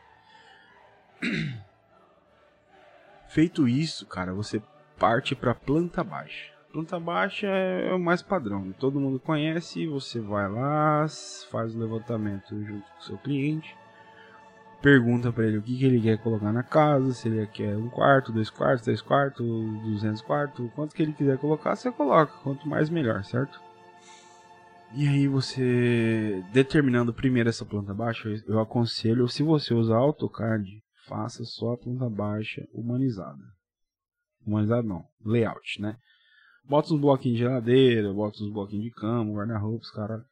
Feito 3.27 3.67
isso, 3.67 4.05
cara, 4.05 4.33
você 4.33 4.61
parte 4.99 5.35
para 5.35 5.55
planta 5.55 6.03
baixa. 6.03 6.51
Planta 6.71 6.99
baixa 6.99 7.47
é 7.47 7.93
o 7.93 7.99
mais 7.99 8.21
padrão, 8.21 8.71
todo 8.73 8.99
mundo 8.99 9.19
conhece. 9.19 9.87
Você 9.87 10.19
vai 10.19 10.49
lá, 10.49 11.05
faz 11.49 11.75
o 11.75 11.79
levantamento 11.79 12.49
junto 12.63 12.85
com 12.85 12.99
o 12.99 13.03
seu 13.03 13.17
cliente, 13.17 13.75
pergunta 14.81 15.31
para 15.31 15.45
ele 15.45 15.57
o 15.57 15.61
que, 15.61 15.77
que 15.77 15.85
ele 15.85 16.01
quer 16.01 16.17
colocar 16.17 16.51
na 16.51 16.63
casa, 16.63 17.13
se 17.13 17.27
ele 17.27 17.45
quer 17.47 17.75
um 17.77 17.89
quarto, 17.89 18.31
dois 18.31 18.49
quartos, 18.49 18.83
três 18.83 19.01
quartos, 19.01 19.45
duzentos 19.83 20.21
quartos, 20.21 20.69
quanto 20.73 20.95
que 20.95 21.03
ele 21.03 21.13
quiser 21.13 21.37
colocar, 21.37 21.75
você 21.75 21.91
coloca, 21.91 22.33
quanto 22.43 22.67
mais 22.67 22.89
melhor, 22.89 23.23
certo? 23.23 23.61
E 24.93 25.07
aí 25.07 25.25
você, 25.25 26.43
determinando 26.51 27.13
primeiro 27.13 27.47
essa 27.47 27.65
planta 27.65 27.93
baixa, 27.93 28.27
eu 28.45 28.59
aconselho, 28.59 29.27
se 29.29 29.41
você 29.41 29.73
usar 29.73 29.95
AutoCAD, 29.97 30.83
faça 31.07 31.45
só 31.45 31.73
a 31.73 31.77
planta 31.77 32.09
baixa 32.09 32.67
humanizada. 32.73 33.41
Humanizada 34.45 34.83
não, 34.83 35.05
layout, 35.23 35.81
né? 35.81 35.97
Bota 36.65 36.93
uns 36.93 36.99
bloquinhos 36.99 37.37
de 37.37 37.43
geladeira, 37.43 38.13
bota 38.13 38.43
uns 38.43 38.51
bloquinhos 38.51 38.83
de 38.83 38.91
cama, 38.91 39.31
guarda-roupas, 39.31 39.89
cara. 39.91 40.25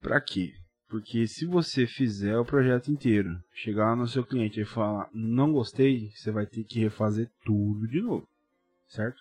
Pra 0.00 0.20
quê? 0.20 0.52
Porque 0.88 1.28
se 1.28 1.46
você 1.46 1.86
fizer 1.86 2.36
o 2.36 2.44
projeto 2.44 2.90
inteiro, 2.90 3.40
chegar 3.52 3.96
no 3.96 4.08
seu 4.08 4.24
cliente 4.24 4.60
e 4.60 4.64
falar 4.64 5.08
não 5.12 5.52
gostei, 5.52 6.10
você 6.10 6.32
vai 6.32 6.46
ter 6.46 6.64
que 6.64 6.80
refazer 6.80 7.30
tudo 7.44 7.86
de 7.86 8.00
novo, 8.00 8.28
certo? 8.88 9.20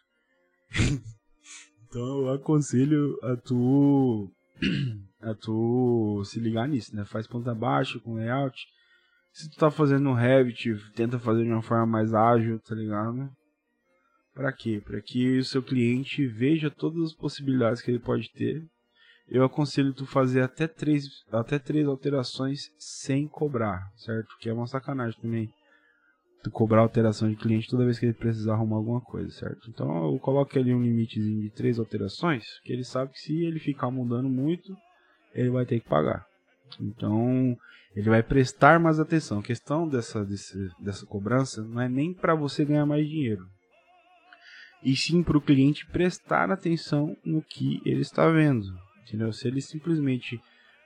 Então 1.96 2.24
eu 2.24 2.34
aconselho 2.34 3.18
a 3.24 3.38
tu 3.38 4.30
a 5.22 5.34
tu 5.34 6.22
se 6.26 6.42
ligar 6.42 6.68
nisso, 6.68 6.94
né? 6.94 7.06
Faz 7.06 7.26
ponta 7.26 7.56
baixa 7.56 7.98
com 8.02 8.16
layout. 8.16 8.68
Se 9.32 9.50
tu 9.50 9.56
tá 9.56 9.72
fazendo 9.72 10.04
no 10.04 10.14
Revit, 10.14 10.76
tenta 10.94 11.18
fazer 11.18 11.46
de 11.46 11.50
uma 11.50 11.62
forma 11.62 11.86
mais 11.86 12.14
ágil, 12.14 12.60
tá 12.60 12.76
ligado? 12.76 13.30
Para 14.34 14.52
quê? 14.52 14.84
Para 14.86 15.02
que 15.02 15.38
o 15.38 15.46
seu 15.46 15.64
cliente 15.64 16.28
veja 16.28 16.70
todas 16.70 17.02
as 17.02 17.14
possibilidades 17.14 17.82
que 17.82 17.92
ele 17.92 18.00
pode 18.00 18.30
ter. 18.34 18.62
Eu 19.30 19.46
aconselho 19.46 19.94
tu 19.94 20.06
fazer 20.06 20.42
até 20.42 20.68
três, 20.68 21.08
até 21.32 21.58
três 21.58 21.88
alterações 21.88 22.72
sem 22.78 23.26
cobrar, 23.26 23.90
certo? 23.96 24.28
Que 24.42 24.50
é 24.50 24.54
uma 24.54 24.68
sacanagem 24.68 25.18
também 25.22 25.50
cobrar 26.50 26.82
alteração 26.82 27.30
de 27.30 27.36
cliente 27.36 27.70
toda 27.70 27.86
vez 27.86 27.98
que 27.98 28.06
ele 28.06 28.14
precisar 28.14 28.54
arrumar 28.54 28.78
alguma 28.78 29.02
coisa, 29.02 29.30
certo? 29.30 29.70
Então 29.70 30.12
eu 30.12 30.20
coloco 30.20 30.58
ali 30.58 30.74
um 30.74 30.82
limitezinho 30.82 31.42
de 31.42 31.50
três 31.50 31.80
alterações, 31.80 32.60
que 32.64 32.74
ele 32.74 32.84
sabe 32.84 33.12
que 33.12 33.20
se 33.20 33.44
ele 33.44 33.60
ficar 33.60 33.90
mudando 33.92 34.30
muito, 34.30 34.76
ele 35.34 35.50
vai 35.50 35.66
ter 35.66 35.80
que 35.80 35.88
pagar. 35.88 36.26
Então 36.80 37.58
ele 37.96 38.10
vai 38.10 38.22
prestar 38.22 38.80
mais 38.80 39.00
atenção. 39.00 39.40
A 39.40 39.44
questão 39.44 39.88
dessa, 39.88 40.26
desse, 40.26 40.70
dessa 40.80 41.06
cobrança 41.06 41.64
não 41.64 41.82
é 41.82 41.88
nem 41.88 42.14
para 42.14 42.36
você 42.36 42.66
ganhar 42.66 42.86
mais 42.86 43.08
dinheiro, 43.08 43.46
e 44.84 44.96
sim 44.96 45.24
para 45.24 45.38
o 45.38 45.42
cliente 45.42 45.86
prestar 45.88 46.52
atenção 46.52 47.18
no 47.26 47.42
que 47.42 47.82
ele 47.86 48.02
está 48.02 48.30
vendo. 48.30 48.68
Entendeu? 49.04 49.32
Se 49.32 49.48
ele 49.48 49.62
simplesmente 49.62 50.40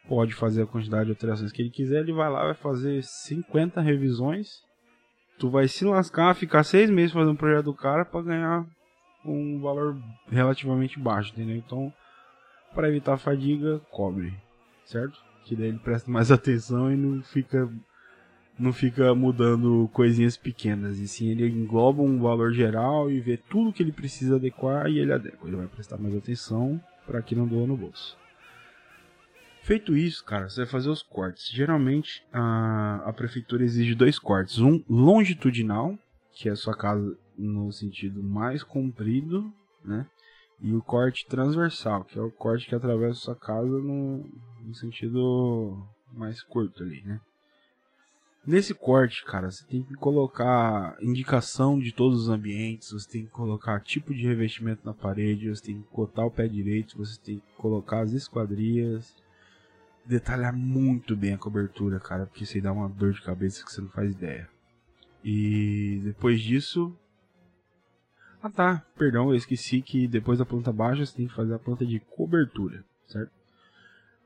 pode 0.08 0.34
fazer 0.34 0.64
a 0.64 0.68
quantidade 0.68 1.06
de 1.06 1.12
alterações 1.12 1.52
que 1.52 1.62
ele 1.62 1.70
quiser, 1.70 2.00
ele 2.00 2.14
vai 2.14 2.30
lá 2.30 2.46
vai 2.46 2.54
fazer 2.54 3.04
50 3.04 3.82
revisões 3.82 4.64
tu 5.40 5.50
vai 5.50 5.68
se 5.68 5.86
lascar, 5.86 6.36
ficar 6.36 6.64
seis 6.64 6.90
meses 6.90 7.14
fazendo 7.14 7.32
um 7.32 7.36
projeto 7.36 7.66
do 7.66 7.74
cara 7.74 8.04
para 8.04 8.22
ganhar 8.22 8.66
um 9.26 9.60
valor 9.60 9.98
relativamente 10.30 11.00
baixo, 11.00 11.32
entendeu? 11.32 11.56
Então, 11.56 11.92
para 12.76 12.90
evitar 12.90 13.18
fadiga, 13.18 13.82
cobre, 13.90 14.34
certo? 14.86 15.18
Que 15.46 15.56
daí 15.56 15.70
ele 15.70 15.80
presta 15.80 16.12
mais 16.12 16.30
atenção 16.32 16.92
e 16.92 16.96
não 16.96 17.24
fica 17.24 17.70
não 18.58 18.74
fica 18.74 19.16
mudando 19.16 19.90
coisinhas 19.94 20.36
pequenas, 20.36 21.00
e 21.00 21.08
sim 21.08 21.30
ele 21.30 21.48
engloba 21.48 22.02
um 22.02 22.20
valor 22.20 22.52
geral 22.52 23.10
e 23.10 23.18
vê 23.22 23.38
tudo 23.38 23.72
que 23.72 23.82
ele 23.82 23.94
precisa 23.94 24.36
adequar 24.36 24.88
e 24.88 25.00
ele 25.00 25.14
adequa. 25.14 25.48
Ele 25.48 25.56
vai 25.56 25.68
prestar 25.68 25.98
mais 25.98 26.14
atenção 26.14 26.78
para 27.08 27.22
que 27.22 27.36
não 27.36 27.48
doa 27.48 27.66
no 27.66 27.78
bolso. 27.78 28.18
Feito 29.70 29.96
isso, 29.96 30.26
cara, 30.26 30.50
você 30.50 30.62
vai 30.62 30.66
fazer 30.66 30.90
os 30.90 31.04
cortes. 31.04 31.48
Geralmente 31.48 32.26
a, 32.34 33.04
a 33.06 33.14
prefeitura 33.14 33.64
exige 33.64 33.94
dois 33.94 34.18
cortes: 34.18 34.58
um 34.58 34.84
longitudinal, 34.90 35.96
que 36.34 36.50
é 36.50 36.54
a 36.54 36.56
sua 36.56 36.76
casa 36.76 37.16
no 37.38 37.72
sentido 37.72 38.24
mais 38.24 38.64
comprido, 38.64 39.54
né? 39.86 40.08
E 40.60 40.74
o 40.74 40.82
corte 40.82 41.28
transversal, 41.28 42.04
que 42.04 42.18
é 42.18 42.22
o 42.22 42.32
corte 42.32 42.68
que 42.68 42.74
atravessa 42.74 43.12
a 43.12 43.22
sua 43.22 43.36
casa 43.36 43.70
no, 43.70 44.28
no 44.64 44.74
sentido 44.74 45.88
mais 46.14 46.42
curto 46.42 46.82
ali, 46.82 47.04
né? 47.04 47.22
Nesse 48.48 48.74
corte, 48.74 49.24
cara, 49.24 49.52
você 49.52 49.64
tem 49.68 49.84
que 49.84 49.94
colocar 49.94 50.98
indicação 51.00 51.78
de 51.78 51.92
todos 51.92 52.24
os 52.24 52.30
ambientes, 52.30 52.92
você 52.92 53.08
tem 53.08 53.26
que 53.26 53.32
colocar 53.32 53.80
tipo 53.82 54.16
de 54.16 54.26
revestimento 54.26 54.82
na 54.84 54.96
parede, 54.96 55.48
você 55.48 55.62
tem 55.62 55.80
que 55.80 55.88
cotar 55.90 56.26
o 56.26 56.32
pé 56.32 56.48
direito, 56.48 56.98
você 56.98 57.22
tem 57.22 57.38
que 57.38 57.56
colocar 57.56 58.00
as 58.00 58.14
esquadrias, 58.14 59.14
detalhar 60.10 60.52
muito 60.52 61.16
bem 61.16 61.36
a 61.36 61.38
cobertura, 61.38 62.00
cara, 62.00 62.26
porque 62.26 62.44
isso 62.44 62.58
aí 62.58 62.62
dá 62.62 62.74
uma 62.74 62.90
dor 62.90 63.14
de 63.14 63.22
cabeça 63.22 63.64
que 63.64 63.72
você 63.72 63.80
não 63.80 63.90
faz 63.90 64.12
ideia. 64.12 64.50
E 65.24 66.02
depois 66.04 66.42
disso. 66.42 66.98
Ah 68.42 68.50
tá, 68.50 68.84
perdão, 68.98 69.30
eu 69.30 69.36
esqueci 69.36 69.82
que 69.82 70.08
depois 70.08 70.40
da 70.40 70.46
planta 70.46 70.72
baixa 70.72 71.06
você 71.06 71.16
tem 71.16 71.28
que 71.28 71.34
fazer 71.36 71.54
a 71.54 71.60
planta 71.60 71.86
de 71.86 72.00
cobertura, 72.00 72.84
certo? 73.06 73.32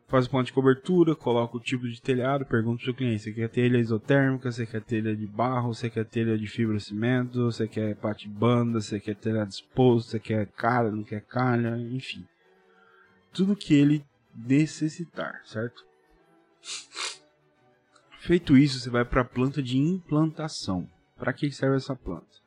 Faz 0.07 0.27
a 0.27 0.29
planta 0.29 0.45
de 0.45 0.53
cobertura, 0.53 1.15
coloca 1.15 1.57
o 1.57 1.59
tipo 1.59 1.89
de 1.89 1.99
telhado, 1.99 2.45
pergunta 2.45 2.77
pro 2.77 2.85
seu 2.85 2.93
cliente, 2.93 3.23
você 3.23 3.33
quer 3.33 3.49
telha 3.49 3.79
isotérmica, 3.79 4.51
você 4.51 4.65
quer 4.65 4.81
telha 4.81 5.15
de 5.15 5.25
barro, 5.25 5.73
você 5.73 5.89
quer 5.89 6.05
telha 6.05 6.37
de 6.37 6.47
fibrocimento, 6.47 7.51
você 7.51 7.67
quer 7.67 7.95
pate 7.95 8.29
banda, 8.29 8.79
você 8.79 8.99
quer 8.99 9.15
telhado 9.15 9.49
exposto, 9.49 10.11
você 10.11 10.19
quer 10.19 10.47
calha, 10.47 10.91
não 10.91 11.03
quer 11.03 11.21
calha, 11.21 11.75
enfim. 11.77 12.23
Tudo 13.33 13.55
que 13.55 13.73
ele 13.73 14.05
necessitar, 14.35 15.41
certo? 15.45 15.85
Feito 18.19 18.57
isso, 18.57 18.79
você 18.79 18.89
vai 18.89 19.03
para 19.03 19.21
a 19.21 19.25
planta 19.25 19.61
de 19.61 19.77
implantação. 19.77 20.87
Para 21.17 21.33
que 21.33 21.51
serve 21.51 21.77
essa 21.77 21.95
planta? 21.95 22.41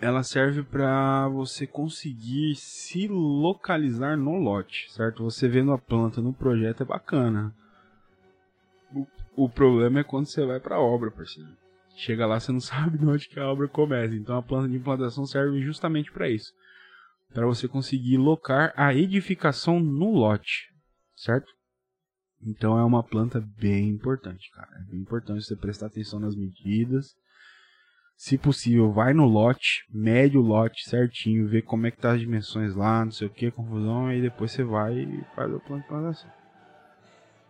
Ela 0.00 0.22
serve 0.22 0.62
para 0.62 1.28
você 1.28 1.66
conseguir 1.66 2.56
se 2.56 3.06
localizar 3.08 4.16
no 4.16 4.36
lote, 4.36 4.90
certo? 4.90 5.22
Você 5.22 5.48
vendo 5.48 5.72
a 5.72 5.78
planta 5.78 6.20
no 6.20 6.32
projeto 6.32 6.82
é 6.82 6.86
bacana. 6.86 7.54
O, 8.92 9.06
o 9.44 9.48
problema 9.48 10.00
é 10.00 10.04
quando 10.04 10.26
você 10.26 10.44
vai 10.44 10.58
para 10.58 10.76
a 10.76 10.80
obra, 10.80 11.10
parceiro. 11.10 11.56
Chega 11.94 12.26
lá, 12.26 12.40
você 12.40 12.50
não 12.50 12.58
sabe 12.60 13.04
onde 13.04 13.28
que 13.28 13.38
a 13.38 13.46
obra 13.46 13.68
começa. 13.68 14.14
Então 14.14 14.36
a 14.36 14.42
planta 14.42 14.68
de 14.68 14.76
implantação 14.76 15.24
serve 15.24 15.60
justamente 15.62 16.10
para 16.10 16.28
isso 16.28 16.52
para 17.32 17.46
você 17.46 17.66
conseguir 17.66 18.16
locar 18.16 18.72
a 18.76 18.94
edificação 18.94 19.80
no 19.80 20.10
lote, 20.10 20.68
certo? 21.16 21.50
Então 22.44 22.78
é 22.78 22.84
uma 22.84 23.02
planta 23.02 23.40
bem 23.40 23.88
importante, 23.88 24.50
cara. 24.52 24.68
É 24.80 24.90
bem 24.90 25.00
importante 25.00 25.44
você 25.44 25.56
prestar 25.56 25.86
atenção 25.86 26.18
nas 26.18 26.34
medidas. 26.34 27.14
Se 28.16 28.36
possível, 28.36 28.92
vai 28.92 29.14
no 29.14 29.24
lote, 29.24 29.84
mede 29.90 30.36
o 30.36 30.42
lote 30.42 30.88
certinho, 30.88 31.48
vê 31.48 31.62
como 31.62 31.86
é 31.86 31.90
que 31.90 31.98
tá 31.98 32.12
as 32.12 32.20
dimensões 32.20 32.74
lá, 32.74 33.04
não 33.04 33.10
sei 33.10 33.26
o 33.26 33.30
que, 33.30 33.50
confusão, 33.50 34.12
e 34.12 34.20
depois 34.20 34.52
você 34.52 34.62
vai 34.62 34.94
e 34.96 35.24
faz 35.34 35.52
a 35.52 35.58
planta 35.58 35.82
de 35.82 35.88
plantação. 35.88 36.30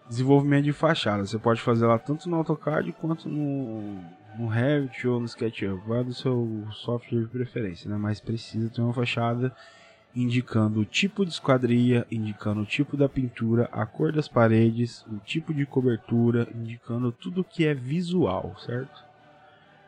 Desenvolvimento 0.08 0.64
de 0.64 0.72
fachada, 0.72 1.26
você 1.26 1.38
pode 1.38 1.60
fazer 1.60 1.86
lá 1.86 1.98
tanto 1.98 2.28
no 2.28 2.36
AutoCAD 2.36 2.92
quanto 2.92 3.28
no, 3.28 4.02
no 4.38 4.46
Revit 4.46 5.06
ou 5.06 5.20
no 5.20 5.26
SketchUp, 5.26 5.86
vai 5.86 6.02
do 6.02 6.14
seu 6.14 6.66
software 6.72 7.20
de 7.20 7.26
preferência, 7.28 7.90
né? 7.90 7.96
Mas 7.96 8.20
precisa 8.20 8.70
ter 8.70 8.80
uma 8.80 8.92
fachada 8.92 9.54
indicando 10.14 10.80
o 10.80 10.84
tipo 10.84 11.24
de 11.24 11.32
esquadria, 11.32 12.06
indicando 12.10 12.60
o 12.60 12.66
tipo 12.66 12.96
da 12.96 13.08
pintura, 13.08 13.68
a 13.72 13.86
cor 13.86 14.12
das 14.12 14.28
paredes, 14.28 15.04
o 15.06 15.18
tipo 15.18 15.54
de 15.54 15.64
cobertura, 15.64 16.48
indicando 16.54 17.10
tudo 17.10 17.44
que 17.44 17.66
é 17.66 17.74
visual, 17.74 18.54
certo? 18.58 19.04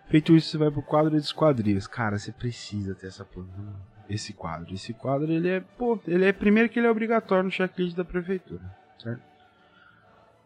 Feito 0.09 0.35
isso, 0.35 0.49
você 0.49 0.59
vai 0.59 0.71
pro 0.71 0.83
quadro 0.83 1.11
de 1.11 1.19
esquadrias. 1.19 1.87
Cara, 1.87 2.19
você 2.19 2.33
precisa 2.33 2.95
ter 2.95 3.09
essa 3.09 3.25
planta. 3.25 3.51
esse 4.09 4.33
quadro? 4.33 4.75
Esse 4.75 4.93
quadro, 4.93 5.31
ele 5.31 5.49
é, 5.49 5.61
pô, 5.61 5.99
ele 6.07 6.25
é 6.25 6.33
primeiro 6.33 6.69
que 6.69 6.79
ele 6.79 6.87
é 6.87 6.91
obrigatório 6.91 7.45
no 7.45 7.51
checklist 7.51 7.97
da 7.97 8.05
prefeitura, 8.05 8.63
certo? 8.99 9.34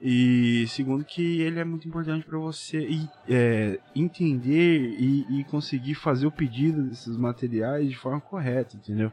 E 0.00 0.66
segundo 0.68 1.04
que 1.04 1.40
ele 1.40 1.58
é 1.58 1.64
muito 1.64 1.88
importante 1.88 2.24
para 2.24 2.38
você 2.38 2.88
é, 3.28 3.80
entender 3.96 4.94
e, 4.96 5.40
e, 5.40 5.44
conseguir 5.44 5.96
fazer 5.96 6.26
o 6.26 6.30
pedido 6.30 6.84
desses 6.84 7.16
materiais 7.16 7.90
de 7.90 7.96
forma 7.96 8.20
correta, 8.20 8.76
entendeu? 8.76 9.10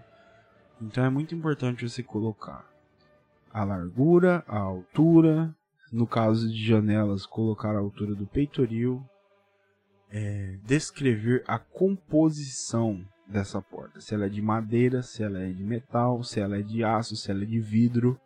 Então 0.79 1.03
é 1.03 1.09
muito 1.09 1.33
importante 1.33 1.87
você 1.87 2.03
colocar 2.03 2.69
a 3.51 3.63
largura, 3.63 4.43
a 4.47 4.59
altura, 4.59 5.55
no 5.91 6.05
caso 6.05 6.47
de 6.51 6.63
janelas, 6.63 7.25
colocar 7.25 7.75
a 7.75 7.79
altura 7.79 8.13
do 8.13 8.27
peitoril, 8.27 9.03
é, 10.11 10.57
descrever 10.63 11.43
a 11.47 11.57
composição 11.57 13.03
dessa 13.27 13.61
porta, 13.61 13.99
se 13.99 14.13
ela 14.13 14.25
é 14.25 14.29
de 14.29 14.41
madeira, 14.41 15.01
se 15.01 15.23
ela 15.23 15.39
é 15.39 15.49
de 15.49 15.63
metal, 15.63 16.23
se 16.23 16.39
ela 16.39 16.59
é 16.59 16.61
de 16.61 16.83
aço, 16.83 17.15
se 17.15 17.31
ela 17.31 17.43
é 17.43 17.45
de 17.45 17.59
vidro. 17.59 18.19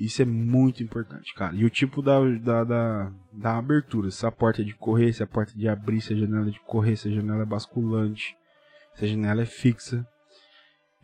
Isso 0.00 0.22
é 0.22 0.24
muito 0.24 0.82
importante, 0.82 1.34
cara. 1.34 1.54
E 1.54 1.62
o 1.62 1.68
tipo 1.68 2.00
da, 2.00 2.18
da, 2.38 2.64
da, 2.64 3.12
da 3.30 3.58
abertura, 3.58 4.10
se 4.10 4.24
a 4.24 4.32
porta 4.32 4.62
é 4.62 4.64
de 4.64 4.72
correr, 4.72 5.12
se 5.12 5.22
a 5.22 5.26
porta 5.26 5.52
é 5.52 5.58
de 5.58 5.68
abrir, 5.68 6.00
se 6.00 6.14
a 6.14 6.16
janela 6.16 6.48
é 6.48 6.50
de 6.50 6.60
correr, 6.60 6.96
se 6.96 7.08
a 7.08 7.12
janela 7.12 7.42
é 7.42 7.44
basculante, 7.44 8.34
se 8.94 9.04
a 9.04 9.08
janela 9.08 9.42
é 9.42 9.46
fixa. 9.46 10.06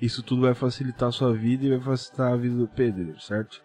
Isso 0.00 0.22
tudo 0.22 0.42
vai 0.42 0.54
facilitar 0.54 1.10
a 1.10 1.12
sua 1.12 1.34
vida 1.34 1.66
e 1.66 1.76
vai 1.76 1.80
facilitar 1.80 2.32
a 2.32 2.36
vida 2.36 2.56
do 2.56 2.66
pedreiro, 2.66 3.20
certo? 3.20 3.62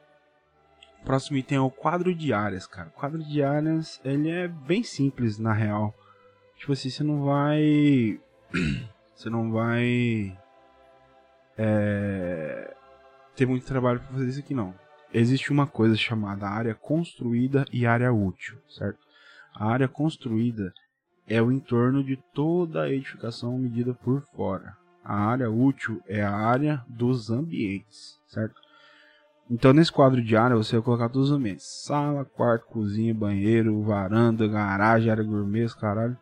O 1.02 1.06
próximo 1.06 1.38
item 1.38 1.60
é 1.60 1.62
o 1.62 1.72
quadro 1.72 2.14
de 2.14 2.34
áreas, 2.34 2.68
cara. 2.68 2.90
O 2.90 3.00
quadro 3.00 3.24
de 3.24 3.42
áreas, 3.42 4.02
ele 4.04 4.30
é 4.30 4.50
bem 4.50 4.84
simples, 4.84 5.40
na 5.40 5.54
real. 5.54 5.96
Tipo 6.58 6.74
assim, 6.74 6.90
você 6.90 7.04
não 7.06 7.24
vai... 7.24 8.20
você 9.16 9.30
não 9.30 9.50
vai... 9.50 10.38
É... 11.58 12.76
Ter 13.34 13.46
muito 13.46 13.66
trabalho 13.66 14.02
para 14.02 14.12
fazer 14.12 14.28
isso 14.28 14.40
aqui, 14.40 14.54
não. 14.54 14.81
Existe 15.14 15.52
uma 15.52 15.68
coisa 15.68 15.96
chamada 15.96 16.48
área 16.48 16.74
construída 16.74 17.66
e 17.72 17.86
área 17.86 18.14
útil, 18.14 18.58
certo? 18.70 19.00
A 19.54 19.66
área 19.66 19.88
construída 19.88 20.74
é 21.28 21.42
o 21.42 21.52
entorno 21.52 22.04
de 22.04 22.18
toda 22.34 22.84
a 22.84 22.90
edificação 22.90 23.58
medida 23.58 23.94
por 23.94 24.22
fora. 24.36 24.76
A 25.04 25.16
área 25.16 25.50
útil 25.50 26.02
é 26.08 26.22
a 26.22 26.34
área 26.34 26.84
dos 26.88 27.30
ambientes, 27.30 28.20
certo? 28.28 28.56
Então, 29.50 29.74
nesse 29.74 29.92
quadro 29.92 30.24
de 30.24 30.38
área, 30.38 30.56
você 30.56 30.78
vai 30.78 30.86
colocar 30.86 31.10
todos 31.10 31.30
os 31.30 31.36
ambientes: 31.36 31.66
sala, 31.66 32.24
quarto, 32.24 32.68
cozinha, 32.68 33.14
banheiro, 33.14 33.82
varanda, 33.82 34.48
garagem, 34.48 35.12
área 35.12 35.24
gourmet, 35.24 35.68
caralho. 35.78 36.18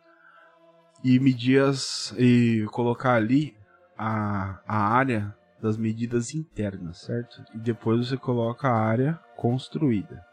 E 1.04 1.18
medir 1.20 1.62
as, 1.62 2.12
e 2.18 2.66
colocar 2.72 3.14
ali 3.14 3.56
a, 3.96 4.60
a 4.66 4.94
área 4.94 5.34
das 5.60 5.76
medidas 5.76 6.34
internas, 6.34 6.98
certo? 7.02 7.42
E 7.54 7.58
depois 7.58 8.08
você 8.08 8.16
coloca 8.16 8.68
a 8.68 8.78
área 8.78 9.18
construída, 9.36 10.24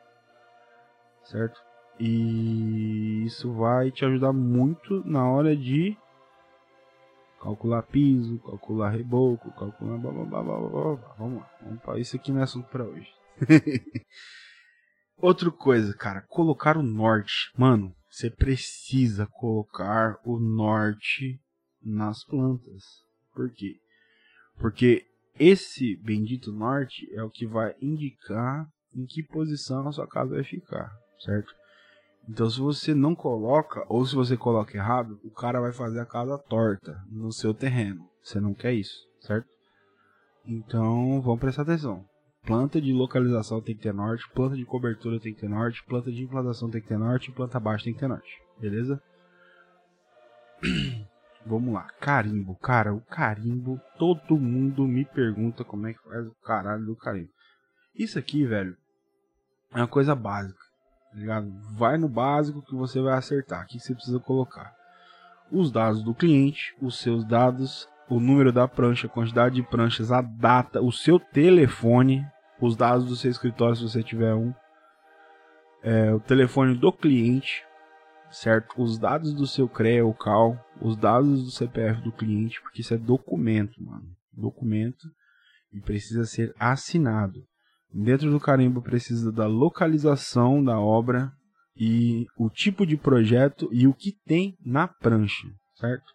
certo? 1.23 1.59
E 1.99 3.23
isso 3.25 3.53
vai 3.53 3.91
te 3.91 4.05
ajudar 4.05 4.31
muito 4.31 5.03
na 5.05 5.27
hora 5.29 5.55
de 5.55 5.97
calcular 7.41 7.81
piso, 7.83 8.39
calcular 8.39 8.89
reboco, 8.89 9.51
calcular 9.51 9.97
blá 9.97 10.11
blá 10.11 10.25
blá 10.25 10.43
blá 10.43 10.59
blá 10.59 10.95
blá. 10.95 11.15
Vamos 11.17 11.39
lá, 11.39 11.51
vamos 11.61 11.81
para 11.81 11.99
isso 11.99 12.15
aqui 12.15 12.31
não 12.31 12.41
é 12.41 12.43
assunto 12.43 12.69
para 12.69 12.83
hoje. 12.83 13.09
Outra 15.17 15.49
coisa, 15.49 15.95
cara, 15.95 16.21
colocar 16.29 16.77
o 16.77 16.83
norte. 16.83 17.51
Mano, 17.57 17.95
você 18.09 18.29
precisa 18.29 19.25
colocar 19.25 20.19
o 20.23 20.39
norte 20.39 21.39
nas 21.81 22.23
plantas. 22.23 22.83
Por 23.33 23.51
quê? 23.51 23.79
Porque 24.59 25.06
esse 25.39 25.95
bendito 25.97 26.51
norte 26.51 27.07
é 27.13 27.23
o 27.23 27.29
que 27.29 27.45
vai 27.45 27.75
indicar 27.81 28.67
em 28.95 29.05
que 29.05 29.23
posição 29.23 29.87
a 29.87 29.91
sua 29.91 30.07
casa 30.07 30.35
vai 30.35 30.43
ficar, 30.43 30.91
certo? 31.19 31.53
Então, 32.29 32.49
se 32.49 32.59
você 32.59 32.93
não 32.93 33.15
coloca, 33.15 33.85
ou 33.87 34.05
se 34.05 34.13
você 34.13 34.35
coloca 34.35 34.75
errado, 34.75 35.19
o 35.23 35.31
cara 35.31 35.61
vai 35.61 35.71
fazer 35.71 35.99
a 35.99 36.05
casa 36.05 36.37
torta 36.37 37.01
no 37.09 37.31
seu 37.31 37.53
terreno. 37.53 38.05
Você 38.21 38.39
não 38.39 38.53
quer 38.53 38.73
isso, 38.73 38.97
certo? 39.21 39.47
Então, 40.45 41.21
vamos 41.21 41.39
prestar 41.39 41.61
atenção. 41.61 42.03
Planta 42.45 42.81
de 42.81 42.91
localização 42.91 43.61
tem 43.61 43.75
que 43.75 43.83
ter 43.83 43.93
norte, 43.93 44.29
planta 44.33 44.55
de 44.55 44.65
cobertura 44.65 45.19
tem 45.19 45.33
que 45.33 45.41
ter 45.41 45.49
norte, 45.49 45.83
planta 45.85 46.11
de 46.11 46.23
implantação 46.23 46.69
tem 46.69 46.81
que 46.81 46.87
ter 46.87 46.97
norte, 46.97 47.31
planta 47.31 47.59
baixa 47.59 47.85
tem 47.85 47.93
que 47.93 47.99
ter 47.99 48.07
norte. 48.07 48.41
Beleza? 48.59 49.01
Vamos 51.47 51.73
lá. 51.73 51.87
Carimbo. 51.99 52.55
Cara, 52.55 52.93
o 52.93 53.01
carimbo, 53.01 53.79
todo 53.97 54.37
mundo 54.37 54.85
me 54.85 55.05
pergunta 55.05 55.63
como 55.63 55.87
é 55.87 55.93
que 55.93 56.03
faz 56.03 56.27
o 56.27 56.35
caralho 56.43 56.85
do 56.85 56.95
carimbo. 56.95 57.29
Isso 57.95 58.19
aqui, 58.19 58.45
velho, 58.45 58.75
é 59.73 59.77
uma 59.77 59.87
coisa 59.87 60.13
básica 60.13 60.67
tá 61.11 61.19
ligado? 61.19 61.51
Vai 61.73 61.97
no 61.97 62.07
básico 62.07 62.61
que 62.61 62.75
você 62.75 63.01
vai 63.01 63.17
acertar. 63.17 63.63
O 63.63 63.67
que 63.67 63.79
você 63.79 63.93
precisa 63.93 64.19
colocar? 64.19 64.71
Os 65.51 65.71
dados 65.71 66.03
do 66.03 66.13
cliente, 66.13 66.75
os 66.81 66.99
seus 66.99 67.25
dados, 67.25 67.87
o 68.09 68.19
número 68.19 68.51
da 68.51 68.67
prancha, 68.67 69.07
a 69.07 69.09
quantidade 69.09 69.55
de 69.55 69.63
pranchas, 69.63 70.11
a 70.11 70.21
data, 70.21 70.81
o 70.81 70.91
seu 70.91 71.19
telefone, 71.19 72.25
os 72.61 72.75
dados 72.75 73.05
do 73.05 73.15
seu 73.15 73.31
escritório 73.31 73.75
se 73.75 73.83
você 73.83 74.03
tiver 74.03 74.33
um, 74.33 74.53
é, 75.81 76.13
o 76.13 76.19
telefone 76.19 76.75
do 76.75 76.91
cliente, 76.91 77.65
certo? 78.31 78.81
Os 78.81 78.97
dados 78.97 79.33
do 79.33 79.47
seu 79.47 79.67
CREA 79.67 80.05
ou 80.05 80.13
CAL, 80.13 80.57
os 80.81 80.95
dados 80.95 81.43
do 81.43 81.51
CPF 81.51 82.01
do 82.01 82.11
cliente, 82.11 82.61
porque 82.61 82.81
isso 82.81 82.93
é 82.93 82.97
documento, 82.97 83.81
mano. 83.83 84.05
Documento 84.33 85.07
e 85.73 85.81
precisa 85.81 86.25
ser 86.25 86.53
assinado. 86.59 87.43
Dentro 87.93 88.29
do 88.29 88.39
carimbo 88.39 88.81
precisa 88.81 89.31
da 89.31 89.47
localização 89.47 90.63
da 90.63 90.79
obra 90.79 91.31
e 91.75 92.25
o 92.37 92.49
tipo 92.49 92.85
de 92.85 92.97
projeto 92.97 93.69
e 93.71 93.87
o 93.87 93.93
que 93.93 94.11
tem 94.25 94.57
na 94.65 94.87
prancha, 94.87 95.47
certo? 95.75 96.11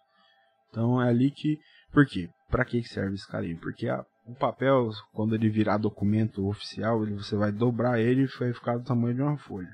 Então 0.69 1.01
é 1.01 1.09
ali 1.09 1.31
que. 1.31 1.57
Por 1.91 2.05
quê? 2.05 2.29
Para 2.49 2.65
que 2.65 2.83
serve 2.83 3.15
esse 3.15 3.27
carimbo? 3.27 3.61
Porque 3.61 3.87
a, 3.87 4.05
o 4.25 4.35
papel, 4.35 4.89
quando 5.13 5.35
ele 5.35 5.49
virar 5.49 5.77
documento 5.77 6.47
oficial, 6.47 7.03
ele, 7.03 7.15
você 7.15 7.35
vai 7.35 7.51
dobrar 7.51 7.99
ele 7.99 8.23
e 8.23 8.39
vai 8.39 8.53
ficar 8.53 8.77
do 8.77 8.83
tamanho 8.83 9.15
de 9.15 9.21
uma 9.21 9.37
folha, 9.37 9.69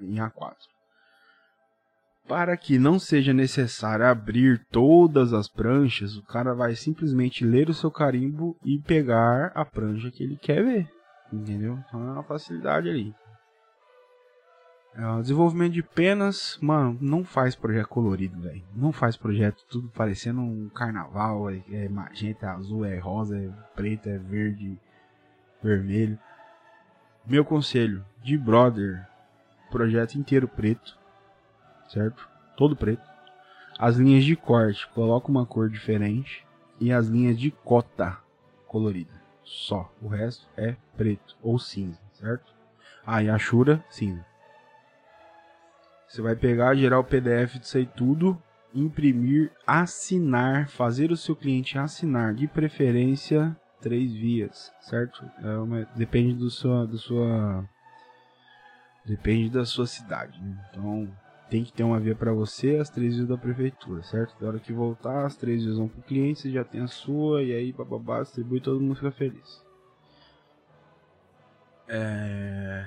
em 0.00 0.16
A4. 0.16 0.54
Para 2.28 2.56
que 2.56 2.78
não 2.78 2.98
seja 2.98 3.32
necessário 3.32 4.04
abrir 4.04 4.64
todas 4.70 5.32
as 5.32 5.48
pranchas, 5.48 6.16
o 6.16 6.22
cara 6.22 6.54
vai 6.54 6.74
simplesmente 6.74 7.44
ler 7.44 7.68
o 7.68 7.74
seu 7.74 7.90
carimbo 7.90 8.56
e 8.64 8.78
pegar 8.80 9.52
a 9.54 9.64
prancha 9.64 10.10
que 10.10 10.24
ele 10.24 10.36
quer 10.36 10.64
ver. 10.64 10.90
Entendeu? 11.32 11.78
Então 11.86 12.00
é 12.00 12.12
uma 12.12 12.22
facilidade 12.22 12.88
ali. 12.88 13.14
É, 14.96 15.20
desenvolvimento 15.20 15.74
de 15.74 15.82
penas, 15.82 16.58
mano, 16.60 16.96
não 17.02 17.22
faz 17.22 17.54
projeto 17.54 17.88
colorido, 17.88 18.40
velho. 18.40 18.64
Não 18.74 18.92
faz 18.92 19.14
projeto 19.14 19.62
tudo 19.68 19.88
parecendo 19.90 20.40
um 20.40 20.70
carnaval. 20.70 21.50
É, 21.50 21.62
é 21.70 21.88
magenta, 21.88 22.46
é 22.46 22.48
azul, 22.48 22.84
é 22.84 22.98
rosa, 22.98 23.38
é 23.38 23.48
preto, 23.74 24.08
é 24.08 24.18
verde, 24.18 24.78
vermelho. 25.62 26.18
Meu 27.26 27.44
conselho, 27.44 28.04
de 28.22 28.38
brother, 28.38 29.06
projeto 29.70 30.14
inteiro 30.14 30.48
preto, 30.48 30.98
certo? 31.88 32.28
Todo 32.56 32.76
preto. 32.76 33.02
As 33.78 33.96
linhas 33.96 34.24
de 34.24 34.34
corte, 34.34 34.86
coloca 34.88 35.30
uma 35.30 35.44
cor 35.44 35.68
diferente. 35.68 36.46
E 36.78 36.92
as 36.92 37.06
linhas 37.06 37.38
de 37.38 37.50
cota 37.50 38.18
colorida 38.66 39.26
só. 39.42 39.90
O 40.02 40.08
resto 40.08 40.46
é 40.56 40.76
preto 40.96 41.36
ou 41.42 41.58
cinza, 41.58 41.98
certo? 42.12 42.52
Ah, 43.06 43.22
e 43.22 43.30
a 43.30 43.38
Shura, 43.38 43.82
cinza. 43.88 44.24
Você 46.06 46.20
vai 46.20 46.36
pegar, 46.36 46.74
gerar 46.74 46.98
o 46.98 47.04
PDF 47.04 47.58
disso 47.58 47.78
aí 47.78 47.86
tudo, 47.86 48.40
imprimir, 48.74 49.52
assinar, 49.66 50.68
fazer 50.68 51.10
o 51.10 51.16
seu 51.16 51.34
cliente 51.34 51.78
assinar, 51.78 52.34
de 52.34 52.46
preferência 52.46 53.56
três 53.80 54.12
vias, 54.12 54.72
certo? 54.80 55.24
É 55.42 55.56
uma, 55.56 55.84
depende 55.94 56.34
do 56.34 56.50
sua, 56.50 56.86
do 56.86 56.98
sua, 56.98 57.64
depende 59.04 59.50
da 59.50 59.64
sua 59.64 59.86
cidade. 59.86 60.40
Né? 60.42 60.56
Então 60.70 61.08
tem 61.48 61.62
que 61.62 61.72
ter 61.72 61.84
uma 61.84 62.00
via 62.00 62.14
para 62.14 62.32
você, 62.32 62.76
as 62.76 62.90
três 62.90 63.14
vias 63.14 63.28
da 63.28 63.38
prefeitura, 63.38 64.02
certo? 64.02 64.38
Da 64.40 64.48
hora 64.48 64.58
que 64.58 64.72
voltar, 64.72 65.24
as 65.26 65.36
três 65.36 65.62
vias 65.64 65.76
vão 65.76 65.88
pro 65.88 66.02
cliente, 66.02 66.40
você 66.40 66.50
já 66.50 66.64
tem 66.64 66.80
a 66.80 66.88
sua, 66.88 67.42
e 67.42 67.52
aí 67.52 67.72
bababá, 67.72 68.22
distribui 68.22 68.60
todo 68.60 68.80
mundo 68.80 68.96
fica 68.96 69.12
feliz. 69.12 69.64
É... 71.88 72.86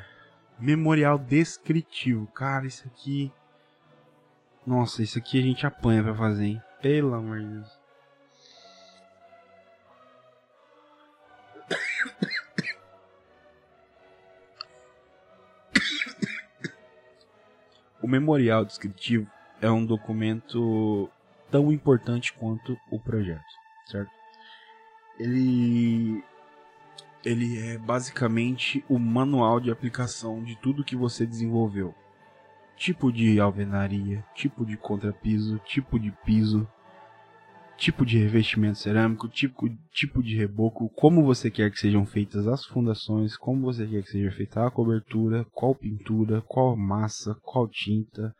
Memorial 0.59 1.17
descritivo. 1.17 2.27
Cara, 2.27 2.67
isso 2.67 2.85
aqui. 2.85 3.31
Nossa, 4.67 5.01
isso 5.01 5.17
aqui 5.17 5.39
a 5.39 5.41
gente 5.41 5.65
apanha 5.65 6.03
pra 6.03 6.13
fazer, 6.13 6.45
hein? 6.45 6.61
Pelo 6.81 7.13
amor 7.13 7.39
de 7.39 7.45
Deus. 7.45 7.78
Memorial 18.07 18.65
descritivo 18.65 19.27
é 19.61 19.69
um 19.69 19.85
documento 19.85 21.09
tão 21.51 21.71
importante 21.71 22.33
quanto 22.33 22.77
o 22.91 22.99
projeto, 22.99 23.43
certo? 23.85 24.19
ele 25.19 26.23
ele 27.23 27.59
é 27.59 27.77
basicamente 27.77 28.83
o 28.87 28.97
manual 28.97 29.59
de 29.59 29.69
aplicação 29.69 30.41
de 30.41 30.55
tudo 30.55 30.85
que 30.85 30.95
você 30.95 31.25
desenvolveu. 31.25 31.93
Tipo 32.77 33.11
de 33.11 33.41
alvenaria, 33.41 34.23
tipo 34.33 34.65
de 34.65 34.77
contrapiso, 34.77 35.59
tipo 35.65 35.99
de 35.99 36.11
piso, 36.23 36.65
tipo 37.79 38.05
de 38.05 38.19
revestimento 38.19 38.77
cerâmico, 38.77 39.27
tipo, 39.29 39.69
tipo 39.91 40.21
de 40.21 40.35
reboco, 40.35 40.89
como 40.89 41.23
você 41.23 41.49
quer 41.49 41.71
que 41.71 41.79
sejam 41.79 42.05
feitas 42.05 42.45
as 42.45 42.65
fundações, 42.65 43.37
como 43.37 43.61
você 43.61 43.87
quer 43.87 44.03
que 44.03 44.11
seja 44.11 44.31
feita 44.31 44.65
a 44.65 44.69
cobertura, 44.69 45.45
qual 45.53 45.73
pintura, 45.73 46.41
qual 46.41 46.75
massa, 46.75 47.35
qual 47.41 47.67
tinta. 47.67 48.35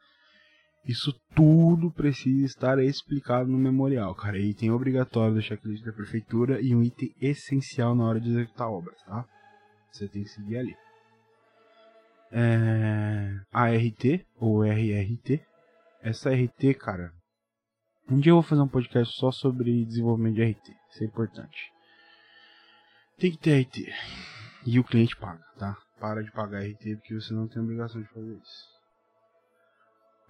Isso 0.86 1.14
tudo 1.36 1.92
precisa 1.92 2.46
estar 2.46 2.80
explicado 2.80 3.50
no 3.50 3.58
memorial, 3.58 4.14
cara. 4.14 4.38
Item 4.38 4.72
obrigatório 4.72 5.36
do 5.36 5.42
checklist 5.42 5.84
da 5.86 5.94
prefeitura 5.94 6.60
e 6.62 6.76
um 6.76 6.84
item 6.84 7.14
essencial 7.22 7.96
na 7.96 8.06
hora 8.06 8.20
de 8.20 8.30
executar 8.30 8.70
obras, 8.70 9.02
tá? 9.06 9.26
Você 9.92 10.08
tem 10.08 10.24
que 10.24 10.30
seguir 10.30 10.58
ali. 10.58 10.76
É... 12.32 13.40
ART 13.52 14.26
ou 14.38 14.64
RRT. 14.64 15.42
Essa 16.02 16.32
RT, 16.32 16.74
cara, 16.76 17.12
um 18.10 18.20
dia 18.20 18.32
eu 18.32 18.36
vou 18.36 18.44
fazer 18.44 18.62
um 18.62 18.68
podcast 18.68 19.16
só 19.16 19.32
sobre 19.32 19.86
desenvolvimento 19.86 20.36
de 20.36 20.44
RT. 20.44 20.76
Isso 20.90 21.04
é 21.04 21.06
importante. 21.06 21.72
Tem 23.18 23.32
que 23.32 23.38
ter 23.38 23.62
RT. 23.62 23.94
E 24.66 24.80
o 24.80 24.84
cliente 24.84 25.16
paga, 25.16 25.44
tá? 25.58 25.78
Para 26.00 26.24
de 26.24 26.32
pagar 26.32 26.64
RT 26.64 26.96
porque 26.98 27.14
você 27.14 27.34
não 27.34 27.48
tem 27.48 27.62
obrigação 27.62 28.02
de 28.02 28.08
fazer 28.10 28.34
isso. 28.34 28.80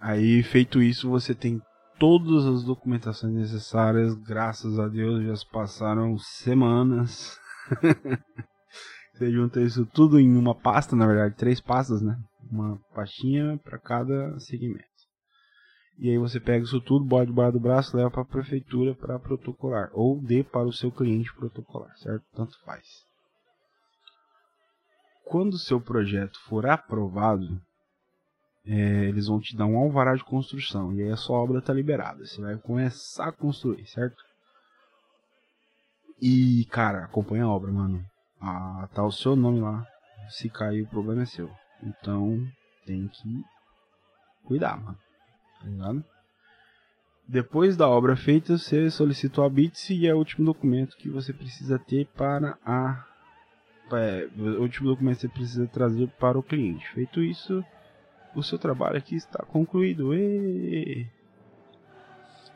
Aí, 0.00 0.42
feito 0.42 0.82
isso, 0.82 1.08
você 1.08 1.34
tem 1.34 1.60
todas 1.98 2.46
as 2.46 2.64
documentações 2.64 3.34
necessárias. 3.34 4.14
Graças 4.14 4.78
a 4.78 4.88
Deus, 4.88 5.24
já 5.24 5.36
se 5.36 5.46
passaram 5.50 6.18
semanas. 6.18 7.38
você 9.12 9.30
junta 9.30 9.60
isso 9.60 9.86
tudo 9.86 10.18
em 10.18 10.36
uma 10.36 10.54
pasta, 10.54 10.96
na 10.96 11.06
verdade, 11.06 11.36
três 11.36 11.60
pastas, 11.60 12.00
né? 12.00 12.18
Uma 12.50 12.78
pastinha 12.94 13.58
para 13.62 13.78
cada 13.78 14.38
segmento. 14.40 14.89
E 15.98 16.08
aí 16.08 16.16
você 16.16 16.40
pega 16.40 16.64
isso 16.64 16.80
tudo, 16.80 17.04
bota 17.04 17.26
debaixo 17.26 17.52
do 17.52 17.60
braço, 17.60 17.96
leva 17.96 18.10
para 18.10 18.22
a 18.22 18.24
prefeitura 18.24 18.94
para 18.94 19.18
protocolar. 19.18 19.90
Ou 19.92 20.18
dê 20.18 20.42
para 20.42 20.66
o 20.66 20.72
seu 20.72 20.90
cliente 20.90 21.32
protocolar, 21.34 21.94
certo? 21.98 22.24
Tanto 22.34 22.58
faz. 22.64 23.04
Quando 25.26 25.54
o 25.54 25.58
seu 25.58 25.78
projeto 25.78 26.40
for 26.46 26.66
aprovado, 26.66 27.60
é, 28.64 29.04
eles 29.04 29.26
vão 29.26 29.40
te 29.40 29.54
dar 29.54 29.66
um 29.66 29.76
alvará 29.76 30.14
de 30.14 30.24
construção. 30.24 30.92
E 30.94 31.02
aí 31.02 31.10
a 31.10 31.16
sua 31.16 31.38
obra 31.38 31.58
está 31.58 31.72
liberada. 31.72 32.24
Você 32.24 32.40
vai 32.40 32.56
começar 32.56 33.28
a 33.28 33.32
construir, 33.32 33.86
certo? 33.86 34.24
E, 36.20 36.64
cara, 36.70 37.04
acompanha 37.04 37.44
a 37.44 37.50
obra, 37.50 37.70
mano. 37.70 38.02
Ah, 38.40 38.88
tá 38.94 39.04
o 39.04 39.12
seu 39.12 39.36
nome 39.36 39.60
lá. 39.60 39.86
Se 40.30 40.48
cair, 40.48 40.82
o 40.82 40.88
problema 40.88 41.22
é 41.22 41.26
seu. 41.26 41.50
Então, 41.82 42.42
tem 42.86 43.06
que 43.06 43.44
cuidar, 44.44 44.80
mano 44.80 44.98
tá 45.60 45.66
ligado? 45.66 46.04
Depois 47.28 47.76
da 47.76 47.88
obra 47.88 48.16
feita, 48.16 48.58
você 48.58 48.90
solicita 48.90 49.40
o 49.40 49.44
ABITS 49.44 49.90
e 49.90 50.06
é 50.06 50.12
o 50.12 50.18
último 50.18 50.44
documento 50.44 50.96
que 50.96 51.08
você 51.08 51.32
precisa 51.32 51.78
ter 51.78 52.06
para 52.06 52.58
a. 52.64 53.06
É, 53.92 54.28
o 54.36 54.62
último 54.62 54.88
documento 54.88 55.16
que 55.16 55.20
você 55.22 55.28
precisa 55.28 55.66
trazer 55.68 56.08
para 56.18 56.36
o 56.36 56.42
cliente. 56.42 56.88
Feito 56.92 57.22
isso, 57.22 57.64
o 58.34 58.42
seu 58.42 58.58
trabalho 58.58 58.96
aqui 58.96 59.14
está 59.14 59.44
concluído. 59.44 60.12
E... 60.12 61.06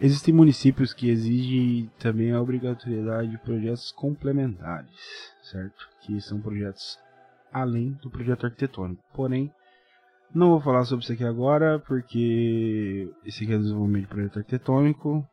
Existem 0.01 0.35
municípios 0.35 0.93
que 0.93 1.09
exigem 1.09 1.89
também 2.01 2.33
a 2.33 2.41
obrigatoriedade 2.41 3.31
de 3.31 3.39
projetos 3.39 3.93
complementares, 3.93 5.33
certo? 5.41 5.89
Que 6.01 6.21
são 6.21 6.41
projetos 6.41 6.99
além 7.53 7.93
do 8.03 8.11
projeto 8.11 8.47
arquitetônico. 8.47 9.05
Porém, 9.15 9.53
não 10.35 10.51
vou 10.51 10.61
falar 10.61 10.85
sobre 10.85 11.05
isso 11.05 11.13
aqui 11.13 11.25
agora, 11.25 11.79
porque 11.79 13.09
esse 13.25 13.45
aqui 13.45 13.53
é 13.53 13.59
desenvolvimento 13.59 14.03
de 14.03 14.09
projeto 14.09 14.39
arquitetônico. 14.39 15.27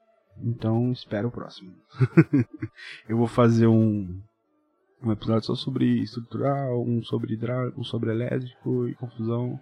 Então 0.44 0.92
espera 0.92 1.28
o 1.28 1.32
próximo. 1.32 1.74
eu 3.10 3.18
vou 3.18 3.28
fazer 3.28 3.68
um, 3.68 4.22
um 5.04 5.12
episódio 5.12 5.48
só 5.48 5.56
sobre 5.56 6.02
estrutural, 6.02 6.84
um 6.84 7.04
sobre 7.04 7.34
hidráulico, 7.34 7.82
um 7.82 7.84
sobre 7.84 8.12
elétrico 8.12 8.88
e 8.88 8.96
confusão. 8.96 9.60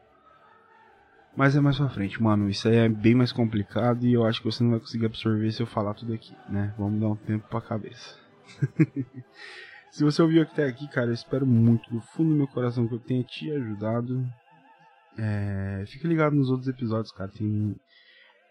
Mas 1.36 1.56
é 1.56 1.62
mais 1.62 1.78
pra 1.78 1.89
frente, 1.89 2.21
mano. 2.21 2.49
Isso 2.49 2.67
aí 2.67 2.75
é 2.75 2.89
bem 2.89 3.15
mais 3.15 3.32
complicado 3.32 4.06
e 4.06 4.13
eu 4.13 4.25
acho 4.25 4.41
que 4.41 4.52
você 4.52 4.63
não 4.63 4.71
vai 4.71 4.80
conseguir 4.80 5.06
absorver 5.06 5.52
se 5.52 5.62
eu 5.62 5.67
falar 5.67 5.93
tudo 5.93 6.13
aqui, 6.13 6.36
né? 6.49 6.73
Vamos 6.78 6.99
dar 6.99 7.08
um 7.08 7.15
tempo 7.15 7.47
pra 7.47 7.62
cabeça. 7.62 8.17
se 9.89 10.04
você 10.04 10.21
ouviu 10.21 10.41
até 10.41 10.65
aqui, 10.65 10.88
cara, 10.89 11.08
eu 11.08 11.13
espero 11.13 11.45
muito 11.45 11.89
do 11.89 12.02
fundo 12.02 12.32
do 12.32 12.36
meu 12.36 12.47
coração 12.47 12.88
que 12.88 12.95
eu 12.95 12.99
tenha 12.99 13.23
te 13.23 13.49
ajudado. 13.52 14.25
É, 15.17 15.84
fica 15.88 16.08
ligado 16.08 16.36
nos 16.36 16.50
outros 16.50 16.67
episódios, 16.67 17.12
cara. 17.12 17.32
Tem 17.32 17.76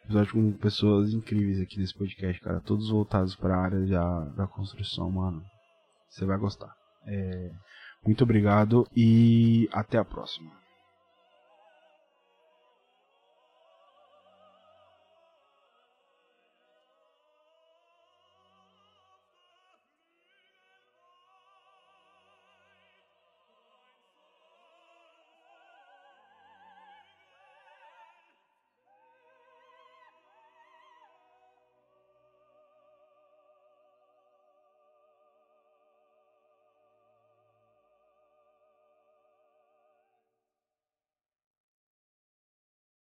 episódio 0.05 0.33
com 0.33 0.53
pessoas 0.53 1.13
incríveis 1.13 1.61
aqui 1.61 1.79
nesse 1.79 1.95
podcast, 1.97 2.41
cara. 2.41 2.61
Todos 2.61 2.91
voltados 2.91 3.37
para 3.37 3.55
a 3.55 3.63
área 3.63 3.81
da, 3.87 4.25
da 4.31 4.47
construção, 4.47 5.11
mano. 5.11 5.43
Você 6.09 6.25
vai 6.25 6.39
gostar. 6.39 6.75
É, 7.07 7.51
muito 8.05 8.25
obrigado 8.25 8.87
e 8.97 9.69
até 9.73 9.99
a 9.99 10.05
próxima. 10.05 10.51